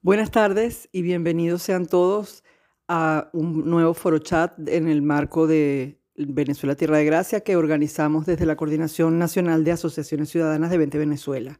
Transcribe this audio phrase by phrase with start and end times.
[0.00, 2.44] Buenas tardes y bienvenidos sean todos
[2.86, 8.24] a un nuevo foro chat en el marco de Venezuela Tierra de Gracia que organizamos
[8.24, 11.58] desde la Coordinación Nacional de Asociaciones Ciudadanas de 20 Venezuela.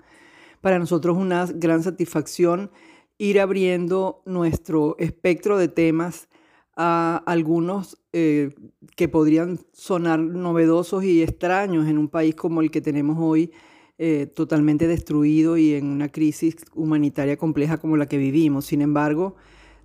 [0.60, 2.70] Para nosotros una gran satisfacción
[3.18, 6.28] ir abriendo nuestro espectro de temas
[6.76, 8.54] a algunos eh,
[8.94, 13.50] que podrían sonar novedosos y extraños en un país como el que tenemos hoy,
[13.98, 18.66] eh, totalmente destruido y en una crisis humanitaria compleja como la que vivimos.
[18.66, 19.34] Sin embargo,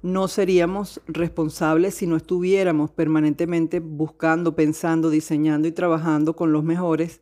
[0.04, 7.22] no seríamos responsables si no estuviéramos permanentemente buscando, pensando, diseñando y trabajando con los mejores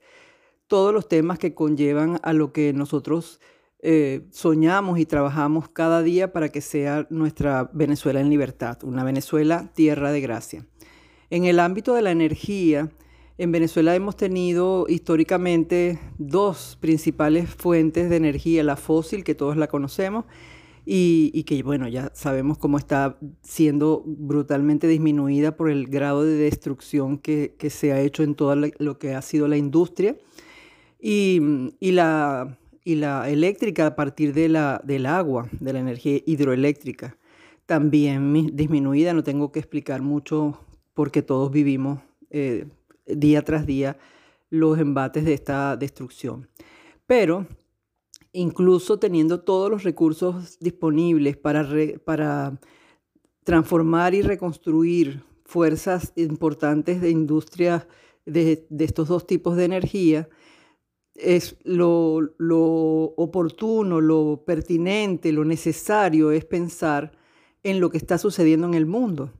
[0.67, 3.39] todos los temas que conllevan a lo que nosotros
[3.79, 9.71] eh, soñamos y trabajamos cada día para que sea nuestra Venezuela en libertad, una Venezuela
[9.73, 10.65] tierra de gracia.
[11.29, 12.89] En el ámbito de la energía,
[13.37, 19.67] en Venezuela hemos tenido históricamente dos principales fuentes de energía, la fósil, que todos la
[19.67, 20.25] conocemos,
[20.85, 27.17] y, que, bueno, ya sabemos cómo está siendo brutalmente disminuida por el grado de destrucción
[27.17, 30.17] que, se ha hecho en todo lo que ha sido la industria,
[30.99, 31.39] y,
[31.79, 37.17] la, y la eléctrica a partir de la, del agua, de la energía hidroeléctrica,
[37.65, 40.59] también disminuida, no tengo que explicar mucho
[40.93, 42.01] porque todos vivimos.
[42.29, 42.65] Eh,
[43.05, 43.97] día tras día
[44.49, 46.47] los embates de esta destrucción.
[47.07, 47.47] Pero
[48.33, 51.67] incluso teniendo todos los recursos disponibles para,
[52.05, 52.59] para
[53.43, 57.87] transformar y reconstruir fuerzas importantes de industria
[58.25, 60.29] de, estos dos tipos de energía,
[61.15, 62.59] es lo, lo,
[63.17, 67.11] oportuno, lo pertinente, lo necesario es pensar
[67.63, 69.31] en lo que está sucediendo en el mundo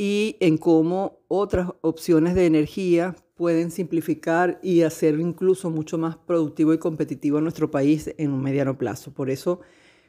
[0.00, 6.72] y en cómo otras opciones de energía pueden simplificar y hacer incluso mucho más productivo
[6.72, 9.12] y competitivo a nuestro país en un mediano plazo.
[9.12, 9.60] Por eso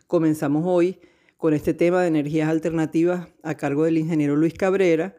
[0.05, 0.99] comenzamos hoy
[1.37, 5.15] con este tema de energías alternativas a cargo del ingeniero Luis Cabrera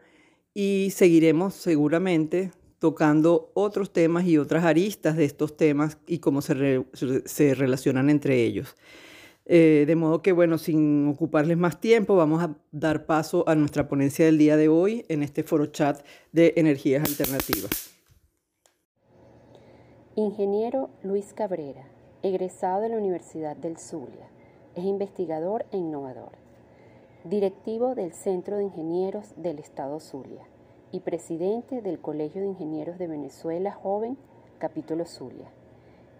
[0.53, 6.85] y seguiremos seguramente tocando otros temas y otras aristas de estos temas y cómo se,
[7.25, 8.77] se relacionan entre ellos.
[9.53, 13.89] Eh, de modo que, bueno, sin ocuparles más tiempo, vamos a dar paso a nuestra
[13.89, 15.99] ponencia del día de hoy en este foro chat
[16.31, 17.93] de energías alternativas.
[20.15, 21.83] Ingeniero Luis Cabrera,
[22.23, 24.29] egresado de la Universidad del Zulia,
[24.73, 26.31] es investigador e innovador,
[27.25, 30.47] directivo del Centro de Ingenieros del Estado Zulia
[30.93, 34.17] y presidente del Colegio de Ingenieros de Venezuela Joven,
[34.59, 35.51] capítulo Zulia,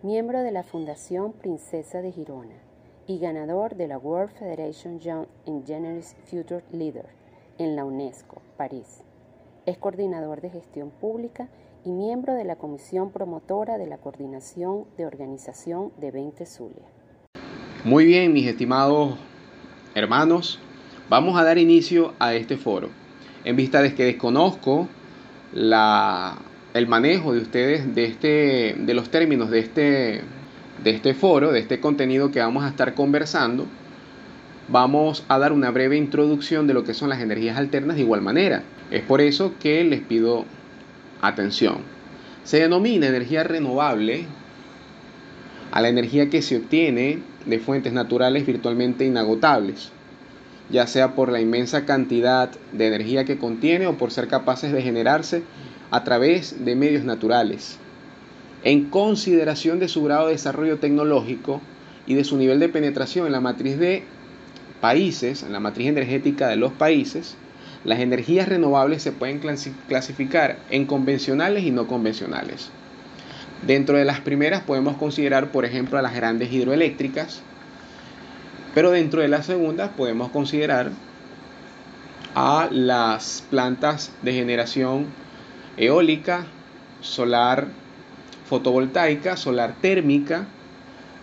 [0.03, 2.70] miembro de la Fundación Princesa de Girona
[3.07, 7.05] y ganador de la World Federation Young Engineers Future Leader
[7.57, 9.03] en la UNESCO, París.
[9.65, 11.49] Es coordinador de gestión pública
[11.83, 16.85] y miembro de la comisión promotora de la coordinación de organización de 20 Zulia.
[17.83, 19.17] Muy bien, mis estimados
[19.95, 20.59] hermanos,
[21.09, 22.89] vamos a dar inicio a este foro.
[23.43, 24.87] En vista de que desconozco
[25.53, 26.37] la,
[26.73, 30.21] el manejo de ustedes de, este, de los términos de este
[30.83, 33.67] de este foro, de este contenido que vamos a estar conversando,
[34.67, 38.21] vamos a dar una breve introducción de lo que son las energías alternas de igual
[38.21, 38.63] manera.
[38.89, 40.45] Es por eso que les pido
[41.21, 41.79] atención.
[42.43, 44.25] Se denomina energía renovable
[45.71, 49.91] a la energía que se obtiene de fuentes naturales virtualmente inagotables,
[50.69, 54.81] ya sea por la inmensa cantidad de energía que contiene o por ser capaces de
[54.81, 55.43] generarse
[55.91, 57.77] a través de medios naturales
[58.63, 61.61] en consideración de su grado de desarrollo tecnológico
[62.05, 64.03] y de su nivel de penetración en la matriz de
[64.79, 67.35] países, en la matriz energética de los países,
[67.83, 69.39] las energías renovables se pueden
[69.87, 72.69] clasificar en convencionales y no convencionales.
[73.65, 77.41] Dentro de las primeras podemos considerar, por ejemplo, a las grandes hidroeléctricas,
[78.73, 80.91] pero dentro de las segundas podemos considerar
[82.35, 85.07] a las plantas de generación
[85.77, 86.45] eólica,
[87.01, 87.67] solar,
[88.51, 90.45] fotovoltaica, solar térmica,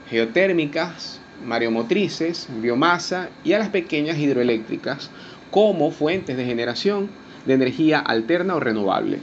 [0.08, 5.10] geotérmicas, mareomotrices, biomasa y a las pequeñas hidroeléctricas
[5.50, 7.10] como fuentes de generación
[7.44, 9.18] de energía alterna o renovable.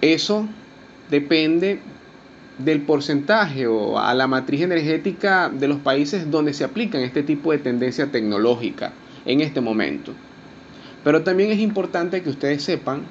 [0.00, 0.46] Eso
[1.10, 1.80] depende
[2.58, 7.50] del porcentaje o a la matriz energética de los países donde se aplican este tipo
[7.50, 8.92] de tendencia tecnológica
[9.26, 10.12] en este momento.
[11.02, 13.02] Pero también es importante que ustedes sepan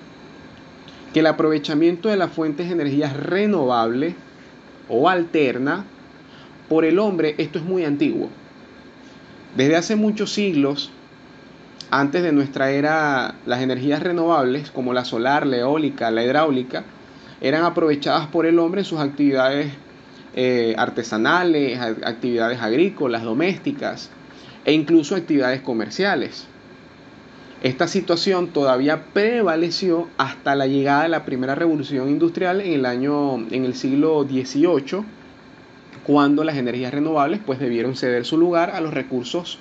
[1.13, 4.15] que el aprovechamiento de las fuentes de energía renovable
[4.89, 5.85] o alterna
[6.69, 8.29] por el hombre, esto es muy antiguo.
[9.55, 10.91] Desde hace muchos siglos,
[11.89, 16.85] antes de nuestra era, las energías renovables, como la solar, la eólica, la hidráulica,
[17.41, 19.73] eran aprovechadas por el hombre en sus actividades
[20.33, 24.09] eh, artesanales, actividades agrícolas, domésticas.
[24.63, 26.45] e incluso actividades comerciales.
[27.61, 33.35] Esta situación todavía prevaleció hasta la llegada de la primera revolución industrial en el año
[33.51, 35.03] en el siglo XVIII,
[36.03, 39.59] cuando las energías renovables pues debieron ceder su lugar a los recursos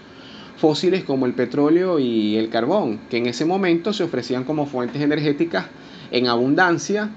[0.57, 5.03] fósiles como el petróleo y el carbón, que en ese momento se ofrecían como fuentes
[5.03, 5.67] energéticas
[6.11, 7.11] en abundancia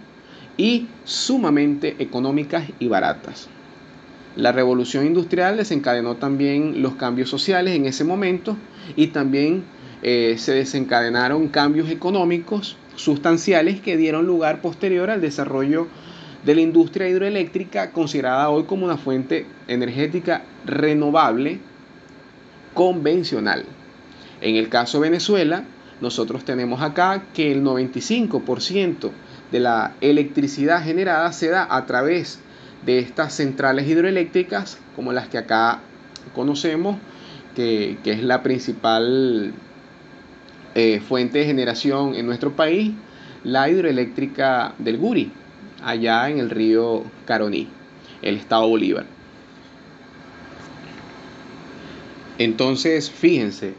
[0.58, 3.48] y sumamente económicas y baratas.
[4.36, 8.58] La revolución industrial desencadenó también los cambios sociales en ese momento
[8.98, 9.64] y también
[10.06, 15.88] eh, se desencadenaron cambios económicos sustanciales que dieron lugar posterior al desarrollo
[16.44, 21.60] de la industria hidroeléctrica considerada hoy como una fuente energética renovable
[22.74, 23.64] convencional.
[24.42, 25.64] En el caso de Venezuela,
[26.02, 29.10] nosotros tenemos acá que el 95%
[29.54, 32.42] de la electricidad generada se da a través
[32.86, 35.80] de estas centrales hidroeléctricas como las que acá
[36.36, 36.98] conocemos,
[37.56, 39.54] que, que es la principal
[40.76, 42.92] eh, fuente de generación en nuestro país,
[43.44, 45.32] la hidroeléctrica del Guri,
[45.84, 47.68] allá en el río Caroní,
[48.22, 49.06] el estado Bolívar.
[52.40, 53.74] Entonces, fíjense,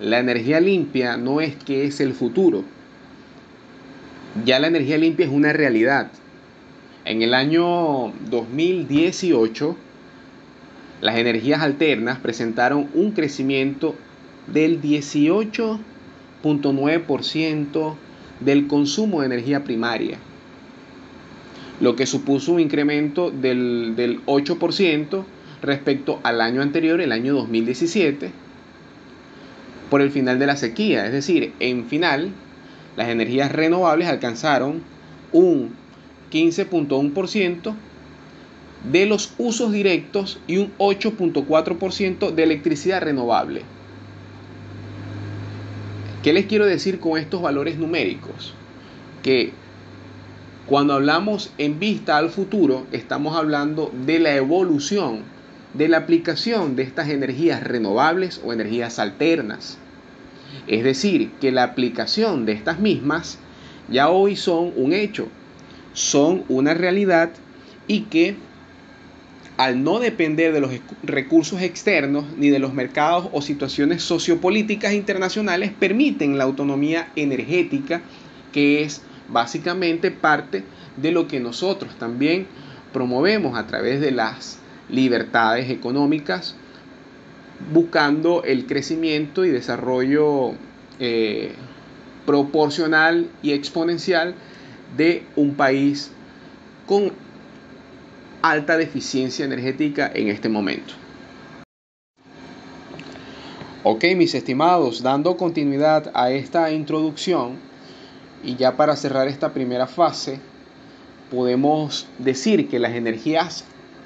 [0.00, 2.64] la energía limpia no es que es el futuro.
[4.44, 6.10] Ya la energía limpia es una realidad.
[7.04, 9.76] En el año 2018,
[11.00, 13.94] las energías alternas presentaron un crecimiento
[14.46, 15.80] del 18
[16.44, 17.94] 0.9%
[18.40, 20.18] del consumo de energía primaria,
[21.80, 25.24] lo que supuso un incremento del, del 8%
[25.62, 28.30] respecto al año anterior, el año 2017,
[29.90, 31.06] por el final de la sequía.
[31.06, 32.30] Es decir, en final,
[32.96, 34.82] las energías renovables alcanzaron
[35.32, 35.70] un
[36.30, 37.74] 15.1%
[38.90, 43.62] de los usos directos y un 8.4% de electricidad renovable.
[46.24, 48.54] ¿Qué les quiero decir con estos valores numéricos?
[49.22, 49.52] Que
[50.64, 55.18] cuando hablamos en vista al futuro, estamos hablando de la evolución,
[55.74, 59.76] de la aplicación de estas energías renovables o energías alternas.
[60.66, 63.38] Es decir, que la aplicación de estas mismas
[63.90, 65.28] ya hoy son un hecho,
[65.92, 67.32] son una realidad
[67.86, 68.34] y que
[69.56, 70.72] al no depender de los
[71.02, 78.02] recursos externos ni de los mercados o situaciones sociopolíticas internacionales, permiten la autonomía energética,
[78.52, 80.64] que es básicamente parte
[80.96, 82.46] de lo que nosotros también
[82.92, 84.58] promovemos a través de las
[84.88, 86.56] libertades económicas,
[87.72, 90.52] buscando el crecimiento y desarrollo
[90.98, 91.52] eh,
[92.26, 94.34] proporcional y exponencial
[94.96, 96.10] de un país
[96.86, 97.12] con
[98.44, 100.92] alta deficiencia energética en este momento.
[103.84, 107.56] Ok, mis estimados, dando continuidad a esta introducción
[108.42, 110.40] y ya para cerrar esta primera fase,
[111.30, 113.64] podemos decir que las energías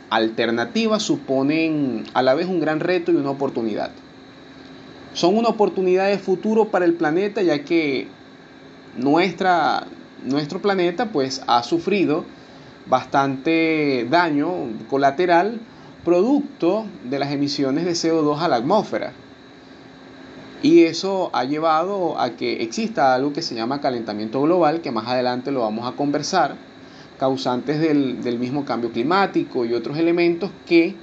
[0.08, 3.90] alternativas suponen a la vez un gran reto y una oportunidad.
[5.14, 8.06] Son una oportunidad de futuro para el planeta ya que
[8.96, 9.88] nuestra,
[10.24, 12.24] nuestro planeta pues ha sufrido
[12.88, 14.50] bastante daño
[14.88, 15.60] colateral
[16.04, 19.12] producto de las emisiones de CO2 a la atmósfera.
[20.62, 25.06] Y eso ha llevado a que exista algo que se llama calentamiento global, que más
[25.06, 26.56] adelante lo vamos a conversar,
[27.18, 30.96] causantes del, mismo cambio climático y otros elementos que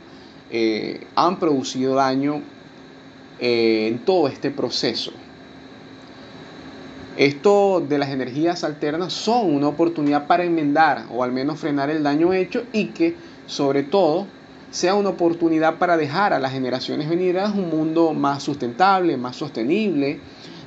[0.50, 2.42] eh, han producido daño
[3.40, 5.12] eh, en todo este proceso.
[7.18, 12.04] Esto de las energías alternas son una oportunidad para enmendar o al menos frenar el
[12.04, 13.16] daño hecho y que
[13.48, 14.28] sobre todo
[14.70, 20.20] sea una oportunidad para dejar a las generaciones venideras un mundo más sustentable, más sostenible,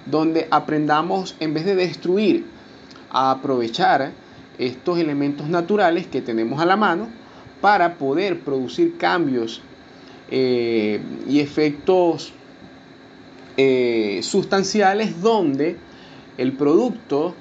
[0.06, 2.46] donde aprendamos en vez de destruir,
[3.10, 4.12] a aprovechar
[4.58, 7.08] estos elementos naturales que tenemos a la mano
[7.60, 9.60] para poder producir cambios
[10.30, 12.32] eh, y efectos
[13.56, 15.76] eh, sustanciales donde
[16.38, 17.34] el producto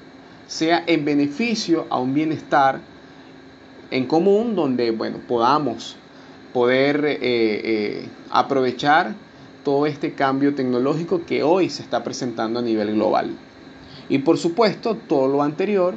[0.47, 2.81] sea en beneficio a un bienestar
[3.91, 5.95] en común donde bueno, podamos
[6.51, 9.13] poder eh, eh, aprovechar
[9.63, 13.31] todo este cambio tecnológico que hoy se está presentando a nivel global.
[14.09, 15.95] Y por supuesto, todo lo anterior,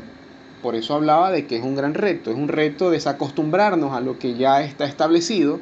[0.63, 4.19] por eso hablaba de que es un gran reto, es un reto desacostumbrarnos a lo
[4.19, 5.61] que ya está establecido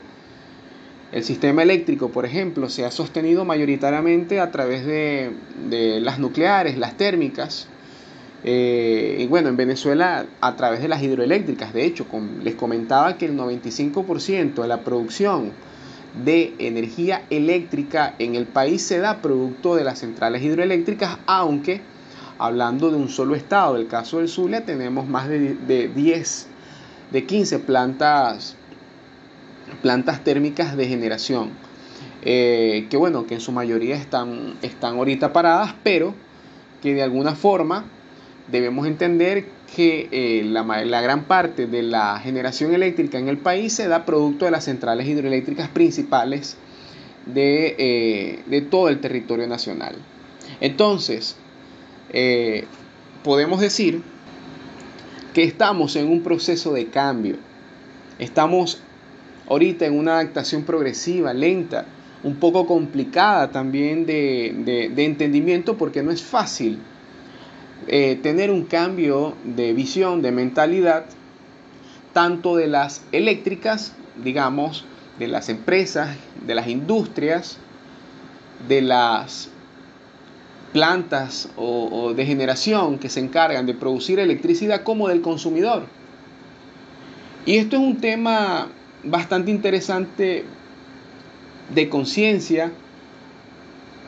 [1.10, 5.32] el sistema eléctrico, por ejemplo, se ha sostenido mayoritariamente a través de,
[6.00, 7.68] las nucleares, las térmicas,
[8.44, 11.72] eh, y bueno, en Venezuela a través de las hidroeléctricas.
[11.72, 12.06] De hecho,
[12.42, 15.52] les comentaba que el 95% de la producción
[16.24, 21.80] de energía eléctrica en el país se da producto de las centrales hidroeléctricas, aunque
[22.38, 26.46] hablando de un solo estado, el caso del Zulia, tenemos más de, 10,
[27.10, 28.56] de 15 plantas,
[29.82, 31.50] plantas térmicas de generación,
[32.22, 36.14] eh, que bueno, que en su mayoría están, están ahorita paradas, pero
[36.82, 37.84] que de alguna forma
[38.50, 43.88] debemos entender que eh, la, gran parte de la generación eléctrica en el país se
[43.88, 46.56] da producto de las centrales hidroeléctricas principales
[47.26, 49.96] de, eh, de todo el territorio nacional.
[50.60, 51.36] Entonces,
[53.22, 54.02] podemos decir
[55.34, 57.36] que estamos en un proceso de cambio.
[58.18, 58.80] Estamos
[59.48, 61.86] ahorita en una adaptación progresiva, lenta,
[62.22, 66.78] un poco complicada también de, entendimiento porque no es fácil
[67.86, 71.06] eh, tener un cambio de visión, de mentalidad,
[72.12, 74.84] tanto de las eléctricas, digamos,
[75.18, 77.58] de las empresas, de las industrias,
[78.68, 79.50] de las
[80.72, 85.86] plantas o, de generación que se encargan de producir electricidad como del consumidor.
[87.46, 88.68] Y esto es un tema
[89.04, 90.44] bastante interesante
[91.74, 92.72] de conciencia,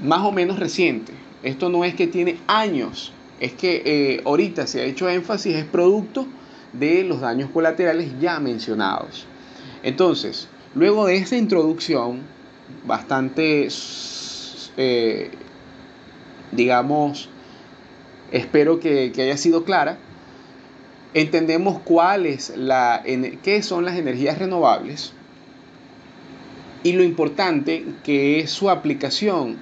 [0.02, 1.12] más o menos reciente.
[1.42, 5.64] Esto no es que tiene años, es que eh, ahorita se ha hecho énfasis, es
[5.64, 6.26] producto
[6.73, 9.26] de los daños colaterales ya mencionados.
[9.82, 12.23] Entonces, luego de esta introducción
[12.85, 13.68] bastante
[14.76, 15.30] eh,
[16.52, 17.28] digamos,
[18.32, 19.99] espero que, haya sido clara.
[21.12, 23.02] Entendemos cuál es la,
[23.42, 25.12] qué son las energías renovables
[26.82, 29.56] y lo importante que es su aplicación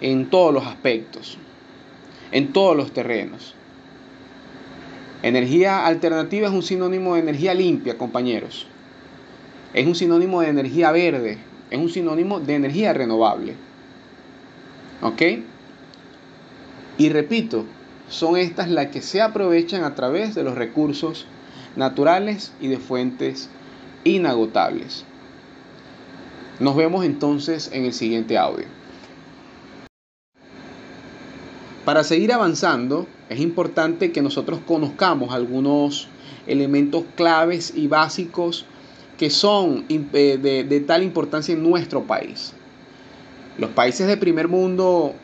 [0.00, 1.38] en todos los aspectos,
[2.32, 3.54] en todos los terrenos.
[5.22, 8.66] Energía alternativa es un sinónimo de energía limpia, compañeros.
[9.72, 11.38] Es un sinónimo de energía verde,
[11.70, 13.54] es un sinónimo de energía renovable.
[15.00, 15.22] ¿Ok?
[16.98, 17.64] Y repito,
[18.08, 21.26] son estas las que se aprovechan a través de los recursos
[21.76, 23.48] naturales y de fuentes
[24.04, 25.04] inagotables.
[26.60, 28.66] Nos vemos entonces en el siguiente audio.
[31.84, 36.08] Para seguir avanzando, es importante que nosotros conozcamos algunos
[36.46, 38.66] elementos claves y básicos
[39.18, 42.52] que son eh, de, de tal importancia en nuestro país.
[43.58, 45.14] Los países de primer mundo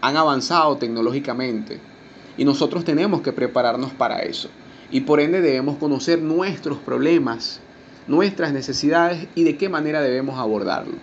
[0.00, 1.91] han avanzado tecnológicamente
[2.36, 4.48] y nosotros tenemos que prepararnos para eso.
[4.90, 7.60] Y por ende debemos conocer nuestros problemas,
[8.06, 10.94] nuestras necesidades y de qué manera debemos abordarlo.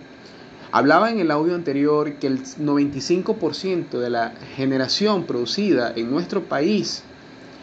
[0.72, 7.02] Hablaba en el audio anterior que el 95% de la generación producida en nuestro país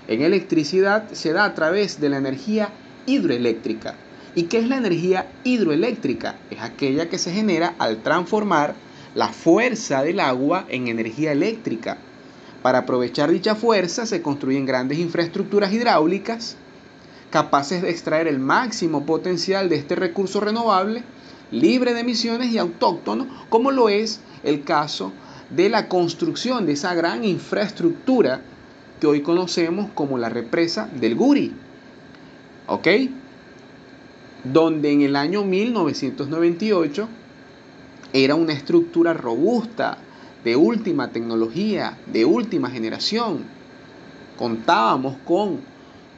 [0.09, 2.69] en electricidad se da a través de la energía
[3.05, 3.95] hidroeléctrica.
[4.35, 6.35] ¿Y qué es la energía hidroeléctrica?
[6.51, 8.75] Es aquella que se genera al transformar
[9.15, 11.97] la fuerza del agua en energía eléctrica.
[12.67, 16.57] Para aprovechar dicha fuerza se construyen grandes infraestructuras hidráulicas
[17.29, 21.01] capaces de extraer el máximo potencial de este recurso renovable,
[21.49, 25.13] libre de emisiones y autóctono, como lo es el caso
[25.49, 28.41] de la construcción de esa gran infraestructura
[28.99, 31.53] que hoy conocemos como la represa del Guri.
[32.67, 32.85] ¿Ok?
[34.43, 37.07] Donde en el año 1998
[38.11, 39.99] era una estructura robusta,
[40.47, 43.43] de última tecnología, de última generación.
[44.37, 45.59] Contábamos con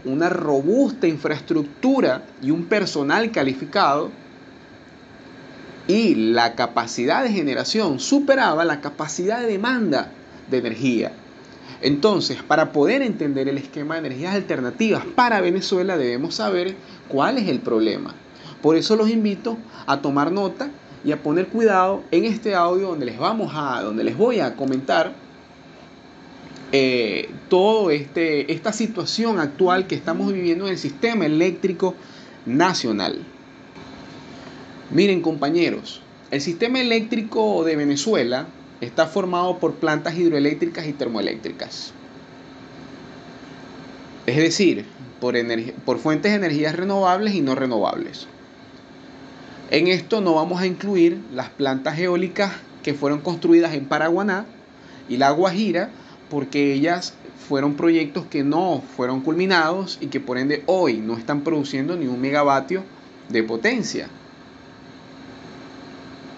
[0.05, 4.12] una robusta infraestructura y un personal calificado
[5.88, 10.12] y la capacidad de generación superaba la capacidad de demanda
[10.51, 11.12] de energía.
[11.81, 16.75] Entonces, para poder entender el esquema de energías alternativas para Venezuela debemos saber
[17.07, 18.13] cuál es el problema.
[18.62, 19.57] Por eso los invito
[19.88, 20.69] a tomar nota
[21.03, 24.56] y a poner cuidado en este audio donde les vamos a, donde les voy a
[24.56, 25.13] comentar
[26.72, 31.96] eh, todo este, esta situación actual que estamos viviendo en el sistema eléctrico
[32.46, 33.24] nacional.
[34.91, 36.01] Miren compañeros,
[36.32, 38.48] el sistema eléctrico de Venezuela
[38.82, 41.94] está formado por plantas hidroeléctricas y termoeléctricas.
[44.25, 44.86] Es decir,
[45.20, 45.36] por,
[45.86, 48.27] por fuentes de energías renovables y no renovables.
[49.71, 54.45] En esto no vamos a incluir las plantas eólicas que fueron construidas en Paraguaná
[55.07, 55.91] y La Guajira,
[56.29, 57.13] porque ellas
[57.47, 62.07] fueron proyectos que no fueron culminados y que por ende hoy no están produciendo ni
[62.07, 62.83] un megavatio
[63.29, 64.07] de potencia.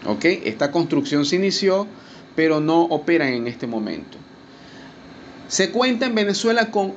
[0.05, 0.25] ¿Ok?
[0.25, 1.87] Esta construcción se inició,
[2.35, 4.17] pero no opera en este momento.
[5.47, 6.93] Se cuenta en Venezuela con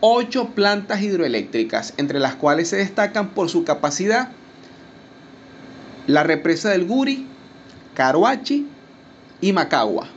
[0.00, 4.30] ocho plantas hidroeléctricas, entre las cuales se destacan por su capacidad
[6.06, 7.26] la represa del Guri,
[7.94, 8.66] Caruachi
[9.40, 10.08] y Macagua.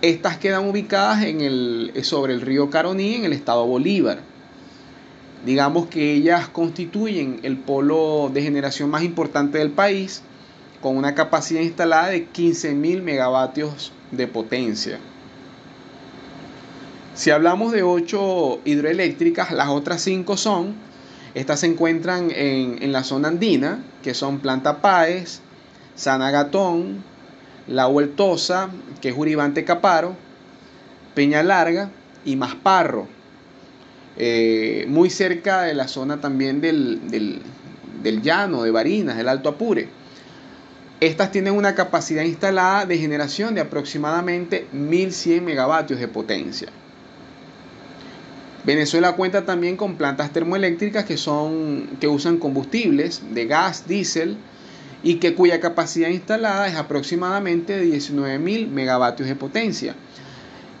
[0.00, 4.20] Estas quedan ubicadas en el, sobre el río Caroní en el estado Bolívar.
[5.44, 10.22] Digamos que ellas constituyen el polo de generación más importante del país,
[10.80, 14.98] con una capacidad instalada de 15.000 megavatios de potencia.
[17.14, 20.74] Si hablamos de 8 hidroeléctricas, las otras 5 son,
[21.34, 25.40] estas se encuentran en, en la zona andina, que son Planta Páez,
[25.94, 27.02] Sanagatón,
[27.66, 28.68] La Hueltosa,
[29.00, 30.14] que es Uribante Caparo,
[31.14, 31.90] Peña Larga
[32.24, 33.08] y Masparro,
[34.18, 37.00] eh, muy cerca de la zona también del,
[38.02, 39.88] del llano de Barinas, del Alto Apure.
[41.00, 46.68] Estas tienen una capacidad instalada de generación de aproximadamente 1100 megavatios de potencia.
[48.64, 54.36] Venezuela cuenta también con plantas termoeléctricas que, son, que usan combustibles de gas, diésel
[55.02, 59.96] y que cuya capacidad instalada es aproximadamente de 19.000 megavatios de potencia.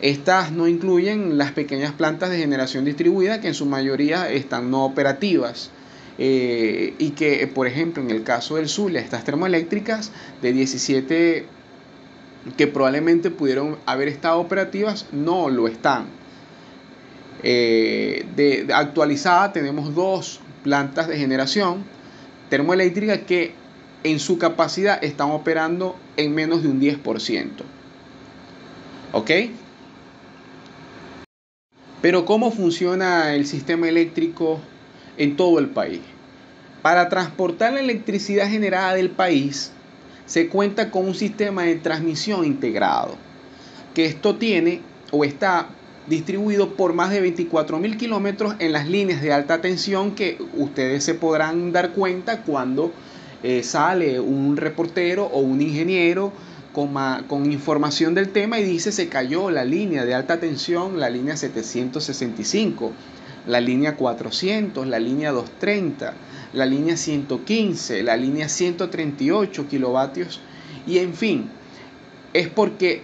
[0.00, 4.84] Estas no incluyen las pequeñas plantas de generación distribuida que en su mayoría están no
[4.84, 5.70] operativas.
[6.18, 10.12] Eh, y que, por ejemplo, en el caso del Zulia, estas termoeléctricas
[10.42, 11.46] de 17
[12.56, 16.21] que probablemente pudieron haber estado operativas, no lo están.
[17.42, 21.84] Eh, de, actualizada tenemos dos plantas de generación
[22.48, 23.54] termoeléctrica que
[24.04, 27.48] en su capacidad están operando en menos de un 10%.
[29.12, 29.30] ¿Ok?
[32.00, 34.60] Pero ¿cómo funciona el sistema eléctrico
[35.18, 36.00] en todo el país?
[36.82, 39.72] Para transportar la electricidad generada del país,
[40.26, 43.16] se cuenta con un sistema de transmisión integrado,
[43.94, 44.80] que esto tiene
[45.12, 45.68] o está
[46.06, 51.14] distribuido por más de 24.000 kilómetros en las líneas de alta tensión que ustedes se
[51.14, 52.92] podrán dar cuenta cuando
[53.42, 56.32] eh, sale un reportero o un ingeniero
[56.72, 56.94] con,
[57.28, 61.36] con, información del tema y dice se cayó la línea de alta tensión, la línea
[61.36, 62.92] 765,
[63.46, 66.14] la línea 400, la línea 230,
[66.54, 70.40] la línea 115, la línea 138 kilovatios
[70.86, 71.50] y en fin,
[72.32, 73.02] es porque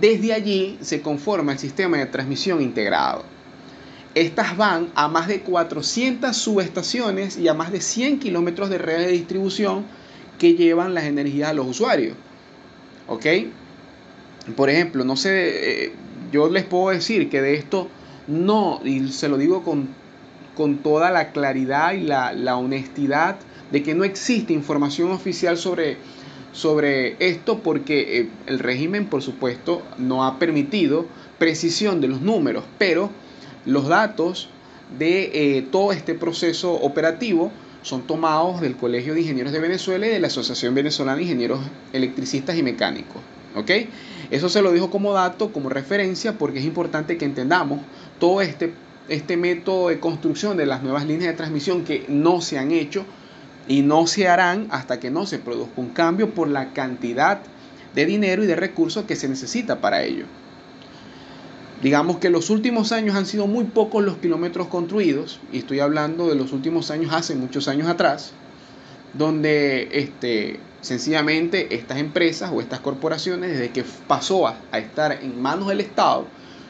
[0.00, 3.24] desde allí se conforma el sistema de transmisión integrado.
[4.14, 9.06] Estas van a más de 400 subestaciones y a más de 100 kilómetros de redes
[9.06, 9.84] de distribución
[10.38, 12.16] que llevan las energías a los usuarios.
[13.08, 13.26] ¿Ok?
[14.56, 15.92] Por ejemplo, no sé, eh,
[16.32, 17.88] yo les puedo decir que de esto
[18.26, 19.88] no, y se lo digo con,
[20.54, 23.36] con toda la claridad y la, la honestidad,
[23.70, 25.98] de que no existe información oficial sobre
[26.56, 31.04] sobre esto porque eh, el régimen, por supuesto, no ha permitido
[31.38, 33.10] precisión de los números, pero
[33.66, 34.48] los datos
[34.98, 40.10] de eh, todo este proceso operativo son tomados del Colegio de Ingenieros de Venezuela y
[40.10, 41.60] de la Asociación Venezolana de Ingenieros
[41.92, 43.20] Electricistas y Mecánicos.
[43.54, 43.70] ¿ok?
[44.30, 47.80] Eso se lo dijo como dato, como referencia, porque es importante que entendamos
[48.18, 48.72] todo este,
[49.10, 53.04] este método de construcción de las nuevas líneas de transmisión que no se han hecho
[53.68, 57.40] y no se harán hasta que no se produzca un cambio por la cantidad
[57.94, 60.26] de dinero y de recursos que se necesita para ello.
[61.82, 66.28] Digamos que los últimos años han sido muy pocos los kilómetros construidos, y estoy hablando
[66.28, 68.32] de los últimos años hace muchos años atrás,
[69.12, 75.40] donde este, sencillamente estas empresas o estas corporaciones, desde que pasó a, a estar en
[75.40, 76.26] manos del Estado,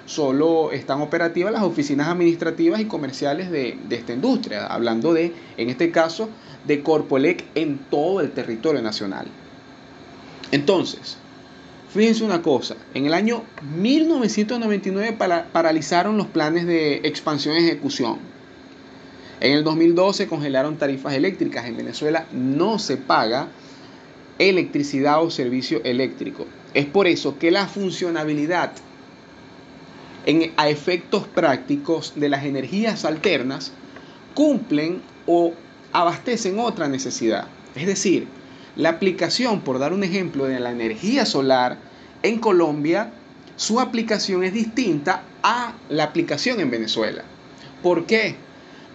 [0.07, 5.69] solo están operativas las oficinas administrativas y comerciales de, de, esta industria, hablando de, en
[5.69, 6.29] este caso,
[6.66, 9.27] de Corpolec en todo el territorio nacional.
[10.53, 11.19] Entonces,
[11.92, 13.42] fíjense una cosa, en el año
[13.77, 15.16] 1999
[15.53, 18.19] paralizaron los planes de expansión y ejecución.
[19.40, 21.66] En el 2012 congelaron tarifas eléctricas.
[21.66, 23.49] En Venezuela no se paga
[24.38, 26.47] electricidad o servicio eléctrico.
[26.75, 28.73] Es por eso que la funcionabilidad
[30.27, 33.73] en, a efectos prácticos de las energías alternas
[34.35, 35.55] cumplen o
[35.93, 37.49] abastecen otra necesidad.
[37.75, 38.27] Es decir,
[38.77, 41.79] la aplicación, por dar un ejemplo, de la energía solar
[42.23, 43.12] en Colombia,
[43.57, 47.23] su aplicación es distinta a la aplicación en Venezuela.
[47.83, 48.37] ¿Por qué?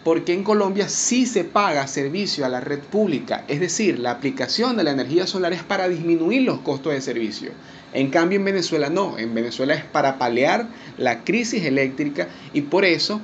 [0.03, 4.75] Porque en Colombia sí se paga servicio a la red pública, es decir, la aplicación
[4.75, 7.51] de la energía solar es para disminuir los costos de servicio.
[7.93, 12.85] En cambio en Venezuela no, en Venezuela es para paliar la crisis eléctrica y por
[12.85, 13.21] eso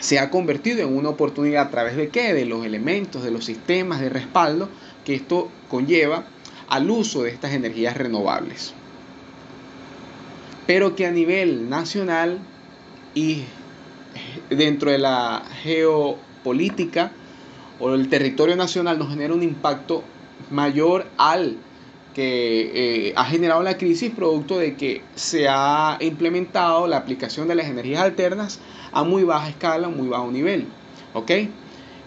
[0.00, 2.32] se ha convertido en una oportunidad a través de qué?
[2.32, 4.68] De los elementos, de los sistemas de respaldo
[5.04, 6.24] que esto conlleva
[6.68, 8.72] al uso de estas energías renovables.
[10.66, 12.38] Pero que a nivel nacional
[13.14, 13.44] y
[14.50, 17.12] dentro de la geopolítica
[17.78, 20.02] o el territorio nacional nos genera un impacto
[20.50, 21.56] mayor al
[22.14, 27.54] que eh, ha generado la crisis producto de que se ha implementado la aplicación de
[27.54, 28.58] las energías alternas
[28.92, 30.66] a muy baja escala, muy bajo nivel.
[31.12, 31.30] ¿Ok?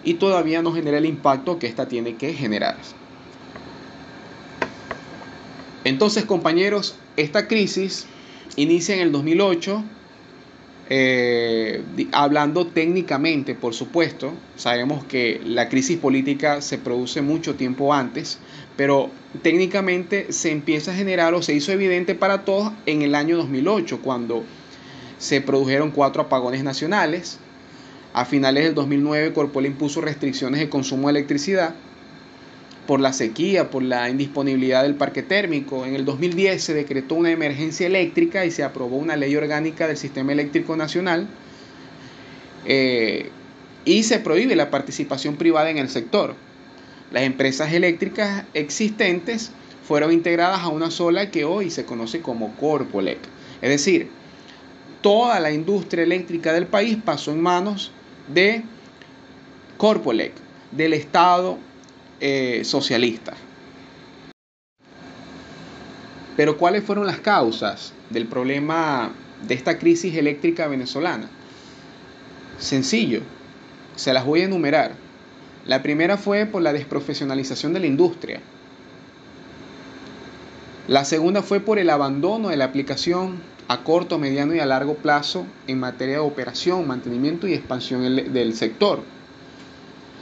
[0.04, 2.78] Y todavía no genera el impacto que esta tiene que generar.
[5.84, 8.08] Entonces, compañeros, esta crisis
[8.56, 9.84] inicia en el 2008
[10.92, 18.40] eh, hablando técnicamente, por supuesto, sabemos que la crisis política se produce mucho tiempo antes,
[18.76, 19.12] pero
[19.44, 24.00] técnicamente se empieza a generar o se hizo evidente para todos en el año 2008,
[24.02, 24.44] cuando
[25.20, 27.38] se produjeron cuatro apagones nacionales.
[28.14, 31.76] A finales del 2009, Corpoel impuso restricciones de consumo de electricidad
[32.90, 35.86] por la sequía, por la indisponibilidad del parque térmico.
[35.86, 39.96] En el 2010 se decretó una emergencia eléctrica y se aprobó una ley orgánica del
[39.96, 41.28] Sistema Eléctrico Nacional
[42.66, 43.30] eh,
[43.86, 46.34] y se prohíbe la participación privada en el sector.
[47.12, 49.52] Las empresas eléctricas existentes
[49.88, 53.20] fueron integradas a una sola que hoy se conoce como Corpolec.
[53.62, 54.08] Es decir,
[55.02, 57.92] toda la industria eléctrica del país pasó en manos
[58.34, 58.64] de
[59.78, 60.32] Corpolec,
[60.72, 61.60] del Estado
[62.20, 63.34] eh, socialista.
[66.36, 69.12] Pero ¿cuáles fueron las causas del problema
[69.46, 71.30] de esta crisis eléctrica venezolana?
[72.58, 73.22] Sencillo,
[73.96, 74.94] se las voy a enumerar.
[75.66, 78.42] La primera fue por la desprofesionalización de la industria.
[80.88, 84.96] La segunda fue por el abandono de la aplicación a corto, mediano y a largo
[84.96, 89.04] plazo en materia de operación, mantenimiento y expansión del sector.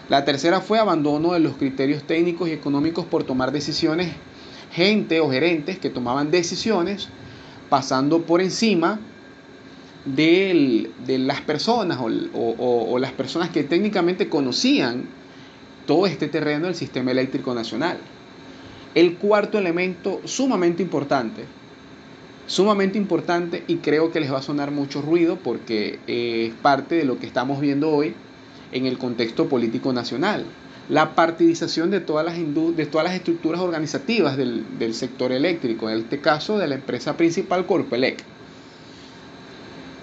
[0.09, 4.13] La tercera fue abandono de los criterios técnicos y económicos por tomar decisiones,
[4.71, 7.09] gente o gerentes que tomaban decisiones
[7.69, 8.99] pasando por encima
[10.05, 15.03] de las personas o, las personas que técnicamente conocían
[15.85, 17.97] todo este terreno del sistema eléctrico nacional.
[18.95, 21.43] El cuarto elemento sumamente importante,
[22.47, 27.03] sumamente importante y creo que les va a sonar mucho ruido porque es parte de
[27.03, 28.15] lo que estamos viendo hoy
[28.71, 30.45] en el contexto político nacional.
[30.89, 36.19] La partidización de todas las, de todas las estructuras organizativas del, sector eléctrico, en este
[36.19, 38.23] caso de la empresa principal Corpelec.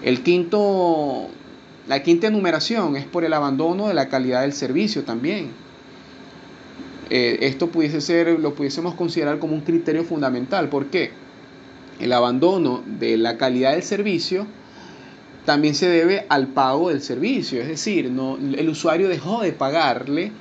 [0.03, 1.27] El quinto,
[1.87, 5.49] la quinta enumeración es por el abandono de la calidad del servicio también.
[7.09, 10.69] Eh, esto pudiese ser, lo pudiésemos considerar como un criterio fundamental.
[10.69, 11.11] ¿Por qué?
[11.99, 14.45] El abandono de la calidad del servicio
[15.45, 20.31] también se debe al pago del servicio, es decir, no, el usuario dejó de pagarle,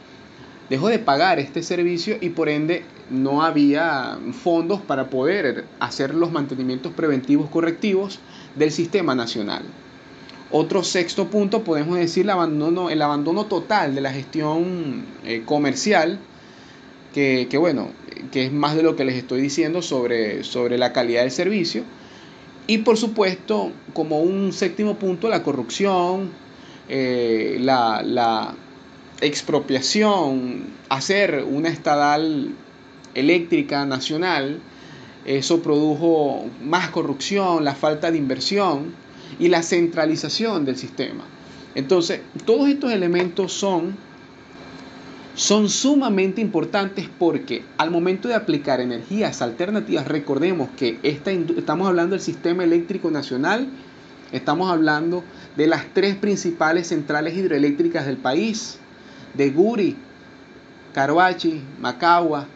[0.71, 6.33] dejó de pagar este servicio y por ende no había fondos para poder hacer los
[6.33, 8.19] mantenimientos preventivos correctivos
[8.57, 9.63] del sistema nacional.
[10.51, 16.19] Otro sexto punto podemos decir el abandono, total de la gestión eh, comercial,
[17.13, 17.91] que, bueno,
[18.33, 21.85] que es más de lo que les estoy diciendo sobre, sobre la calidad del servicio
[22.67, 26.31] y por supuesto, como un séptimo punto, la corrupción,
[26.89, 28.55] eh, la,
[29.21, 32.55] expropiación, hacer una estadal
[33.15, 34.61] eléctrica nacional,
[35.25, 38.95] eso produjo más corrupción, la falta de inversión
[39.39, 41.25] y la centralización del sistema.
[41.75, 43.97] Entonces, todos estos elementos son
[45.35, 52.15] son sumamente importantes porque al momento de aplicar energías alternativas, recordemos que esta, estamos hablando
[52.15, 53.69] del sistema eléctrico nacional,
[54.33, 55.25] estamos hablando
[55.57, 58.79] de las tres principales centrales hidroeléctricas del país,
[59.35, 59.97] de Guri,
[60.93, 62.47] Carhuachi, Macagua,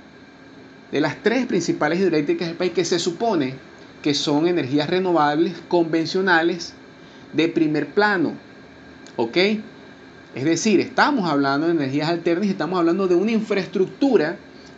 [0.93, 3.55] de las tres principales hidroeléctricas del país que se supone
[4.03, 6.75] que son energías renovables convencionales
[7.33, 8.35] de primer plano,
[9.17, 9.37] ¿ok?
[10.39, 14.37] Es decir, estamos hablando de energías alternas y estamos hablando de una infraestructura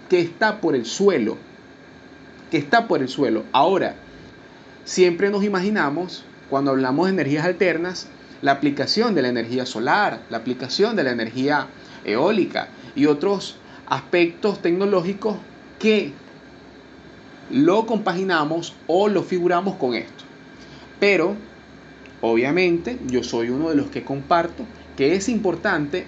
[0.09, 1.37] que está por el suelo,
[2.51, 3.45] que está por el suelo.
[3.53, 3.95] Ahora,
[4.87, 8.09] siempre nos imaginamos, cuando hablamos de energías alternas,
[8.41, 11.67] la aplicación de la energía solar, la aplicación de la energía
[12.07, 15.37] eólica y otros aspectos tecnológicos
[15.79, 16.15] que
[17.51, 20.25] lo compaginamos o lo figuramos con esto.
[20.99, 21.37] Pero,
[22.23, 24.65] obviamente, yo soy uno de los que comparto
[25.01, 26.05] que es importante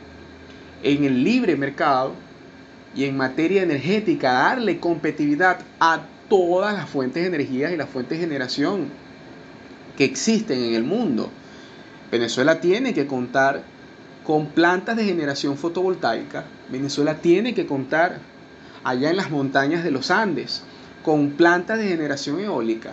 [0.82, 2.12] en el libre mercado
[2.94, 8.18] y en materia energética darle competitividad a todas las fuentes de energía y las fuentes
[8.18, 8.88] de generación
[9.96, 11.30] que existen en el mundo.
[12.10, 13.62] Venezuela tiene que contar
[14.24, 16.44] con plantas de generación fotovoltaica.
[16.70, 18.18] Venezuela tiene que contar
[18.84, 20.64] allá en las montañas de los Andes
[21.02, 22.90] con plantas de generación eólica.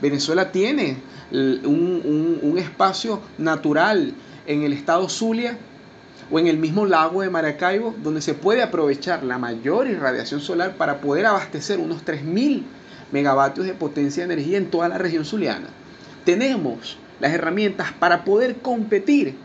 [0.00, 0.96] Venezuela tiene
[1.30, 4.14] un, un espacio natural
[4.46, 5.58] en el estado Zulia
[6.30, 10.76] o en el mismo lago de Maracaibo, donde se puede aprovechar la mayor irradiación solar
[10.76, 12.62] para poder abastecer unos 3.000
[13.12, 15.68] megavatios de potencia de energía en toda la región zuliana.
[16.24, 19.36] Tenemos las herramientas para poder competir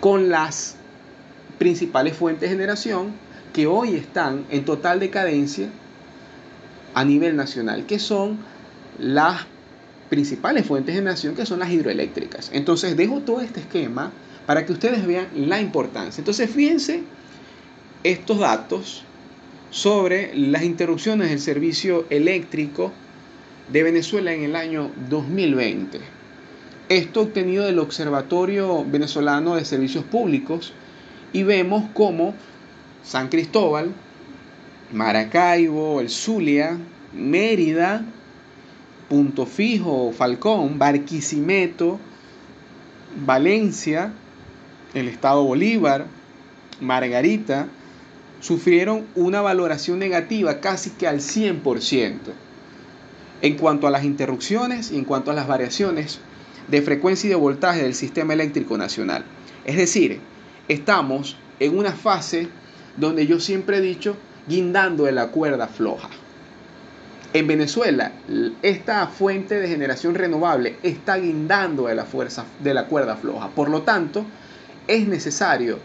[0.00, 0.76] con las
[1.58, 3.12] principales fuentes de generación
[3.52, 5.68] que hoy están en total decadencia
[6.94, 8.38] a nivel nacional, que son
[8.98, 9.46] las
[10.12, 12.50] principales fuentes de generación, que son las hidroeléctricas.
[12.52, 14.12] Entonces dejo todo este esquema
[14.44, 16.20] para que ustedes vean la importancia.
[16.20, 17.02] Entonces fíjense
[18.04, 19.04] estos datos
[19.70, 22.92] sobre las interrupciones del servicio eléctrico
[23.72, 25.98] de Venezuela en el año 2020.
[26.90, 30.74] Esto obtenido del Observatorio Venezolano de Servicios Públicos
[31.32, 32.34] y vemos cómo
[33.02, 33.94] San Cristóbal,
[34.92, 36.76] Maracaibo, el Zulia,
[37.14, 38.04] Mérida,
[39.12, 42.00] Punto Fijo, Falcón, Barquisimeto,
[43.26, 44.10] Valencia,
[44.94, 46.06] el Estado Bolívar,
[46.80, 47.68] Margarita,
[48.40, 52.20] sufrieron una valoración negativa casi que al 100%
[53.42, 56.18] en cuanto a las interrupciones y en cuanto a las variaciones
[56.68, 59.26] de frecuencia y de voltaje del sistema eléctrico nacional.
[59.66, 60.20] Es decir,
[60.68, 62.48] estamos en una fase
[62.96, 64.16] donde yo siempre he dicho
[64.48, 66.08] guindando de la cuerda floja.
[67.34, 68.12] En Venezuela,
[68.60, 73.48] esta fuente de generación renovable está guindando de la fuerza de la cuerda floja.
[73.48, 74.26] Por lo tanto,
[74.86, 75.78] es necesario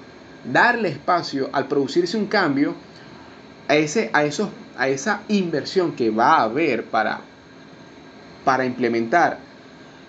[0.51, 2.75] darle espacio al producirse un cambio
[3.69, 7.21] a, ese, a, esos, a esa inversión que va a haber para,
[8.43, 9.39] para implementar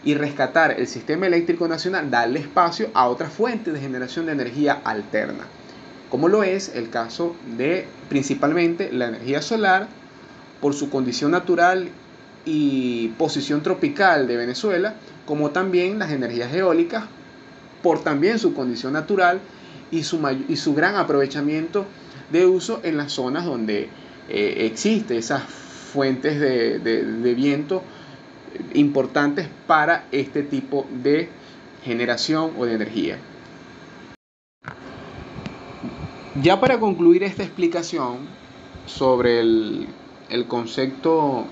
[0.05, 4.81] y rescatar el sistema eléctrico nacional, darle espacio a otras fuentes de generación de energía
[4.85, 5.45] alterna,
[6.11, 9.87] como lo es el caso de principalmente la energía solar,
[10.61, 11.89] por su condición natural
[12.45, 14.95] y posición tropical de Venezuela,
[15.27, 17.05] como también las energías eólicas,
[17.83, 19.41] por también su condición natural
[19.91, 21.85] y su, y su gran aprovechamiento
[22.33, 23.89] de uso en las zonas donde
[24.29, 27.83] eh, existe esas fuentes de, de viento
[28.75, 31.29] importantes para este tipo de
[31.85, 33.19] generación o de energía.
[36.43, 38.19] Ya para concluir esta explicación
[38.87, 39.89] sobre el,
[40.31, 41.47] el concepto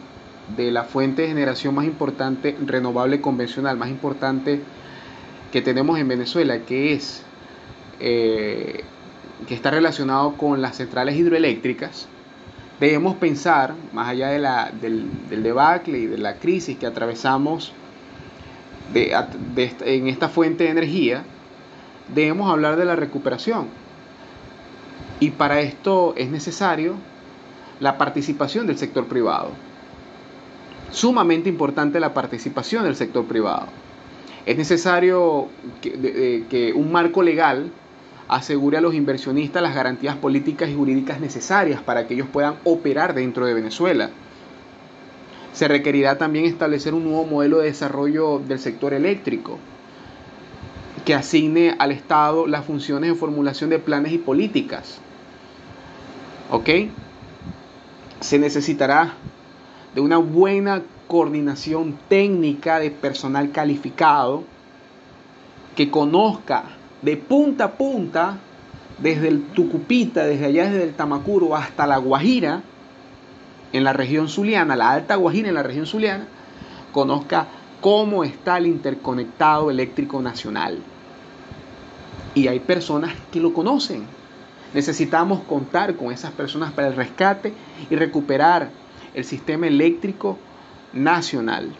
[0.56, 4.60] de la fuente de generación más importante renovable convencional, más importante
[5.52, 7.22] que tenemos en Venezuela, que es
[8.00, 8.84] eh,
[9.48, 12.08] que está relacionado con las centrales hidroeléctricas,
[12.80, 15.08] debemos pensar, más allá de la, del,
[15.42, 17.72] debacle y de la crisis que atravesamos
[18.94, 21.24] en esta fuente de energía,
[22.14, 23.66] debemos hablar de la recuperación.
[25.18, 26.94] Y para esto es necesario
[27.80, 29.50] la participación del sector privado.
[30.90, 33.66] Sumamente importante la participación del sector privado.
[34.46, 35.48] Es necesario
[35.80, 37.70] que, un marco legal
[38.28, 43.14] asegure a los inversionistas las garantías políticas y jurídicas necesarias para que ellos puedan operar
[43.14, 44.10] dentro de Venezuela.
[45.52, 49.58] Se requerirá también establecer un nuevo modelo de desarrollo del sector eléctrico
[51.04, 54.98] que asigne al Estado las funciones de formulación de planes y políticas.
[56.50, 56.68] ¿Ok?
[58.26, 59.12] Se necesitará
[59.94, 64.42] de una buena coordinación técnica de personal calificado
[65.76, 66.64] que conozca
[67.02, 68.38] de punta a punta,
[68.98, 72.62] desde el Tucupita, desde allá desde el Tamacuro hasta la Guajira,
[73.72, 76.26] en la región zuliana, la Alta Guajira en la región zuliana,
[76.90, 77.46] conozca
[77.80, 80.80] cómo está el interconectado eléctrico nacional.
[82.34, 84.15] Y hay personas que lo conocen.
[84.74, 87.52] Necesitamos contar con esas personas para el rescate
[87.88, 88.70] y recuperar
[89.14, 90.38] el sistema eléctrico
[90.92, 91.70] nacional.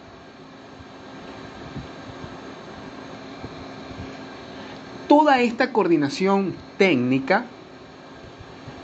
[5.07, 7.45] Toda esta coordinación técnica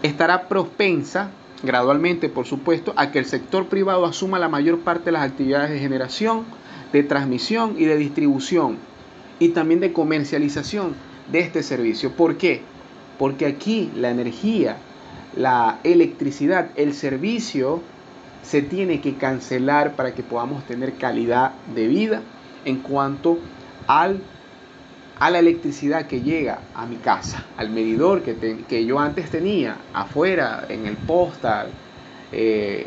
[0.04, 1.32] estará propensa,
[1.64, 5.72] gradualmente por supuesto, a que el sector privado asuma la mayor parte de las actividades
[5.72, 6.46] de generación,
[6.94, 8.78] de transmisión y de distribución
[9.40, 10.96] y también de comercialización
[11.32, 12.12] de este servicio.
[12.12, 12.62] ¿Por qué?
[13.18, 14.78] Porque aquí la energía,
[15.36, 17.82] la electricidad, el servicio
[18.44, 22.22] se tiene que cancelar para que podamos tener calidad de vida
[22.66, 23.38] en cuanto
[23.88, 24.20] al,
[25.20, 28.36] a la electricidad que llega a mi casa, al medidor que,
[28.68, 31.68] que yo antes tenía afuera, en el postal,
[32.32, 32.86] eh,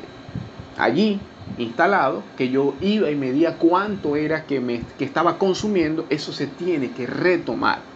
[0.78, 1.20] allí
[1.58, 6.46] instalado, que yo iba y medía cuánto era que, me, que estaba consumiendo, eso se
[6.46, 7.95] tiene que retomar.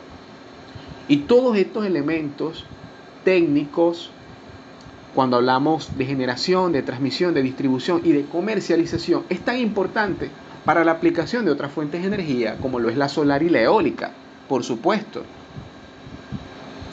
[1.11, 2.65] Y todos estos elementos
[3.25, 4.13] técnicos,
[5.13, 10.31] cuando hablamos de generación, de transmisión, de distribución y de comercialización, es tan importante
[10.65, 13.61] para la aplicación de otras fuentes de energía como lo es la solar y la
[13.61, 14.13] eólica,
[14.49, 15.25] por supuesto.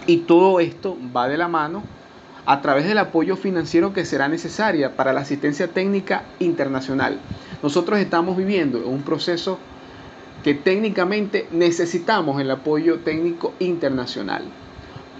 [0.08, 1.84] Y todo esto va de la mano
[2.48, 7.20] a través del apoyo financiero que será necesaria para la asistencia técnica internacional.
[7.62, 9.60] Nosotros estamos viviendo un proceso
[10.44, 14.44] que técnicamente necesitamos el apoyo técnico internacional.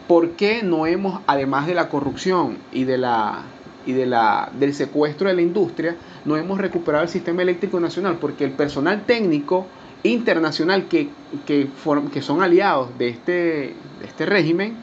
[0.08, 3.42] ¿Por qué no hemos, además de la corrupción y, de la,
[3.86, 8.18] y de la, del secuestro de la industria, no hemos recuperado el sistema eléctrico nacional?
[8.20, 9.68] Porque el personal técnico
[10.04, 11.10] internacional que,
[11.46, 11.68] que,
[12.14, 14.76] que son aliados de este, de este régimen,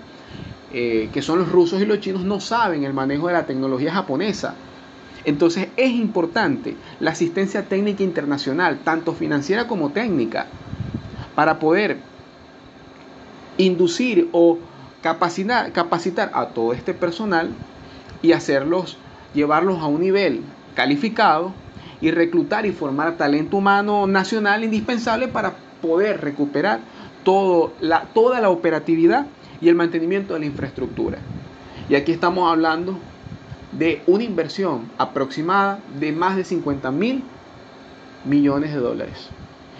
[0.72, 3.94] eh, que son los rusos y los chinos, no saben el manejo de la tecnología
[3.94, 4.56] japonesa.
[5.24, 10.46] Entonces es importante la asistencia técnica internacional, tanto financiera como técnica,
[11.34, 11.98] para poder
[13.56, 14.58] inducir o
[15.02, 17.50] capacitar, capacitar a todo este personal
[18.22, 18.98] y hacerlos,
[19.34, 20.42] llevarlos a un nivel
[20.74, 21.52] calificado
[22.00, 26.80] y reclutar y formar talento humano nacional indispensable para poder recuperar
[27.24, 29.26] toda la operatividad
[29.60, 31.18] y el mantenimiento de la infraestructura.
[31.88, 32.98] Y aquí estamos hablando
[33.78, 37.24] de una inversión aproximada de más de 50 mil
[38.24, 39.28] millones de dólares.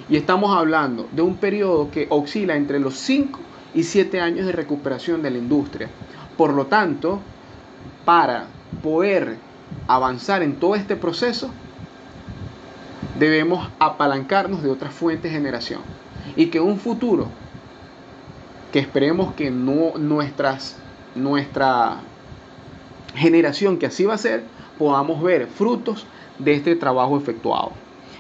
[0.08, 3.38] Y estamos hablando de un periodo que oscila entre los 5
[3.74, 5.88] y 7 años de recuperación de la industria.
[6.36, 7.20] Por lo tanto,
[8.04, 8.46] para
[8.82, 9.36] poder
[9.86, 11.50] avanzar en todo este proceso,
[13.18, 15.80] debemos apalancarnos de otras fuentes de generación.
[16.36, 17.28] Y que un futuro,
[18.72, 20.76] que esperemos que no nuestras,
[21.14, 22.00] nuestra
[23.14, 24.44] generación que así va a ser,
[24.78, 26.06] podamos ver frutos
[26.38, 27.72] de este trabajo efectuado.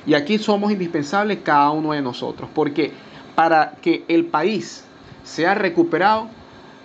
[0.06, 2.92] Y aquí somos indispensables cada uno de nosotros, porque
[3.34, 4.84] para que el país
[5.24, 6.28] sea recuperado,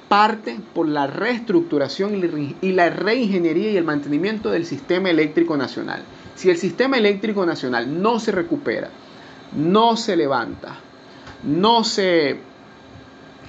[0.07, 6.01] parte por la reestructuración y la reingeniería y el mantenimiento del sistema eléctrico nacional.
[6.35, 8.89] Si el sistema eléctrico nacional no se recupera,
[9.55, 10.77] no se levanta,
[11.43, 12.39] no se,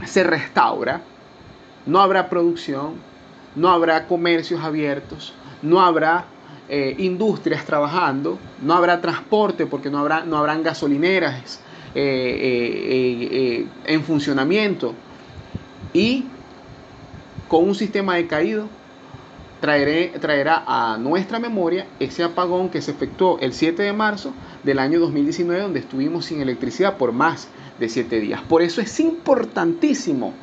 [0.04, 1.00] se restaura,
[1.86, 2.94] no habrá producción,
[3.54, 5.32] no habrá comercios abiertos,
[5.62, 6.24] no habrá
[6.68, 11.60] eh, industrias trabajando, no habrá transporte porque no, habrá, no habrán gasolineras
[11.94, 14.94] eh, eh, en funcionamiento.
[15.92, 16.26] Y
[17.48, 18.68] con un sistema decaído,
[19.60, 24.32] traeré, traerá a nuestra memoria ese apagón que se efectuó el 7 de marzo
[24.62, 27.48] del año 2019, donde estuvimos sin electricidad por más
[27.80, 28.40] de 7 días.
[28.42, 30.34] Por eso es importantísimo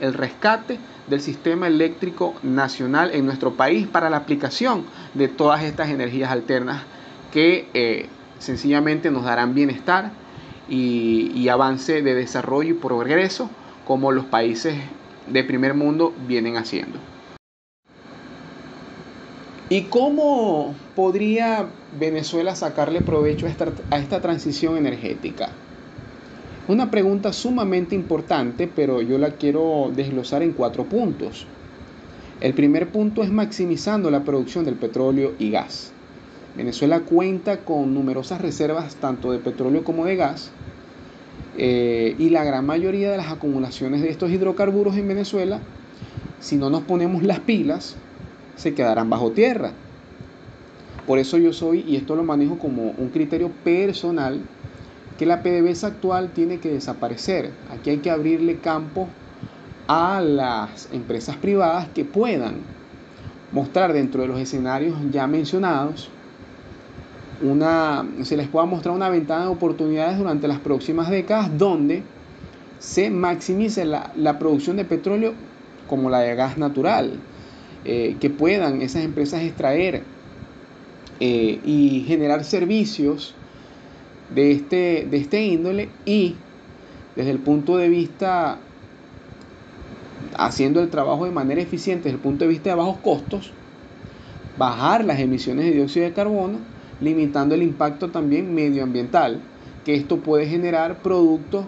[0.00, 5.90] el rescate del sistema eléctrico nacional en nuestro país para la aplicación de todas estas
[5.90, 6.82] energías alternas
[7.32, 10.10] que eh, sencillamente nos darán bienestar
[10.68, 13.50] y, y avance de desarrollo y progreso
[13.86, 14.76] como los países
[15.26, 16.98] de primer mundo vienen haciendo.
[19.68, 21.66] ¿Y cómo podría
[21.98, 25.50] Venezuela sacarle provecho a esta, a esta, transición energética?
[26.68, 31.46] Una pregunta sumamente importante, pero yo la quiero desglosar en cuatro puntos.
[32.40, 35.92] El primer punto es maximizando la producción del petróleo y gas.
[36.56, 40.50] Venezuela cuenta con numerosas reservas tanto de petróleo como de gas,
[41.56, 45.60] eh, y la gran mayoría de las acumulaciones de estos hidrocarburos en Venezuela,
[46.40, 47.96] si no nos ponemos las pilas,
[48.56, 49.70] se quedarán bajo tierra.
[51.06, 54.40] Por eso yo soy, y esto lo manejo como un criterio personal,
[55.18, 57.50] que la PDVSA actual tiene que desaparecer.
[57.70, 59.08] Aquí hay que abrirle campo
[59.88, 62.56] a las empresas privadas que puedan
[63.52, 66.10] mostrar dentro de los escenarios ya mencionados
[67.42, 72.02] una, se les pueda mostrar una ventana de oportunidades durante las próximas décadas donde
[72.78, 75.34] se maximice la, producción de petróleo
[75.86, 77.12] como la de gas natural,
[77.84, 80.02] eh, que puedan esas empresas extraer
[81.20, 83.34] eh, y generar servicios
[84.34, 86.34] de este, de este índole y
[87.14, 88.58] desde el punto de vista,
[90.36, 93.52] haciendo el trabajo de manera eficiente desde el punto de vista de bajos costos,
[94.58, 96.58] bajar las emisiones de dióxido de carbono
[97.00, 99.40] limitando el impacto también medioambiental
[99.84, 101.66] que esto puede generar producto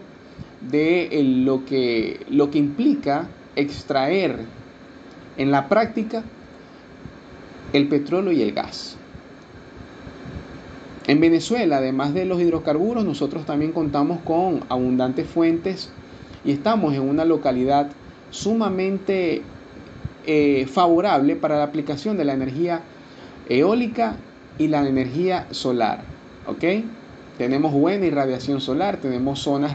[0.70, 1.08] de
[1.44, 4.40] lo que, lo que implica extraer
[5.36, 6.24] en la práctica
[7.72, 8.97] el petróleo y el gas.
[11.08, 15.88] En Venezuela, además de los hidrocarburos, nosotros también contamos con abundantes fuentes
[16.44, 17.88] y estamos en una localidad
[18.30, 19.40] sumamente
[20.26, 22.82] eh, favorable para la aplicación de la energía
[23.48, 24.16] eólica
[24.58, 26.02] y la energía solar.
[26.46, 26.64] ¿Ok?
[27.38, 29.72] Tenemos buena irradiación solar, tenemos zonas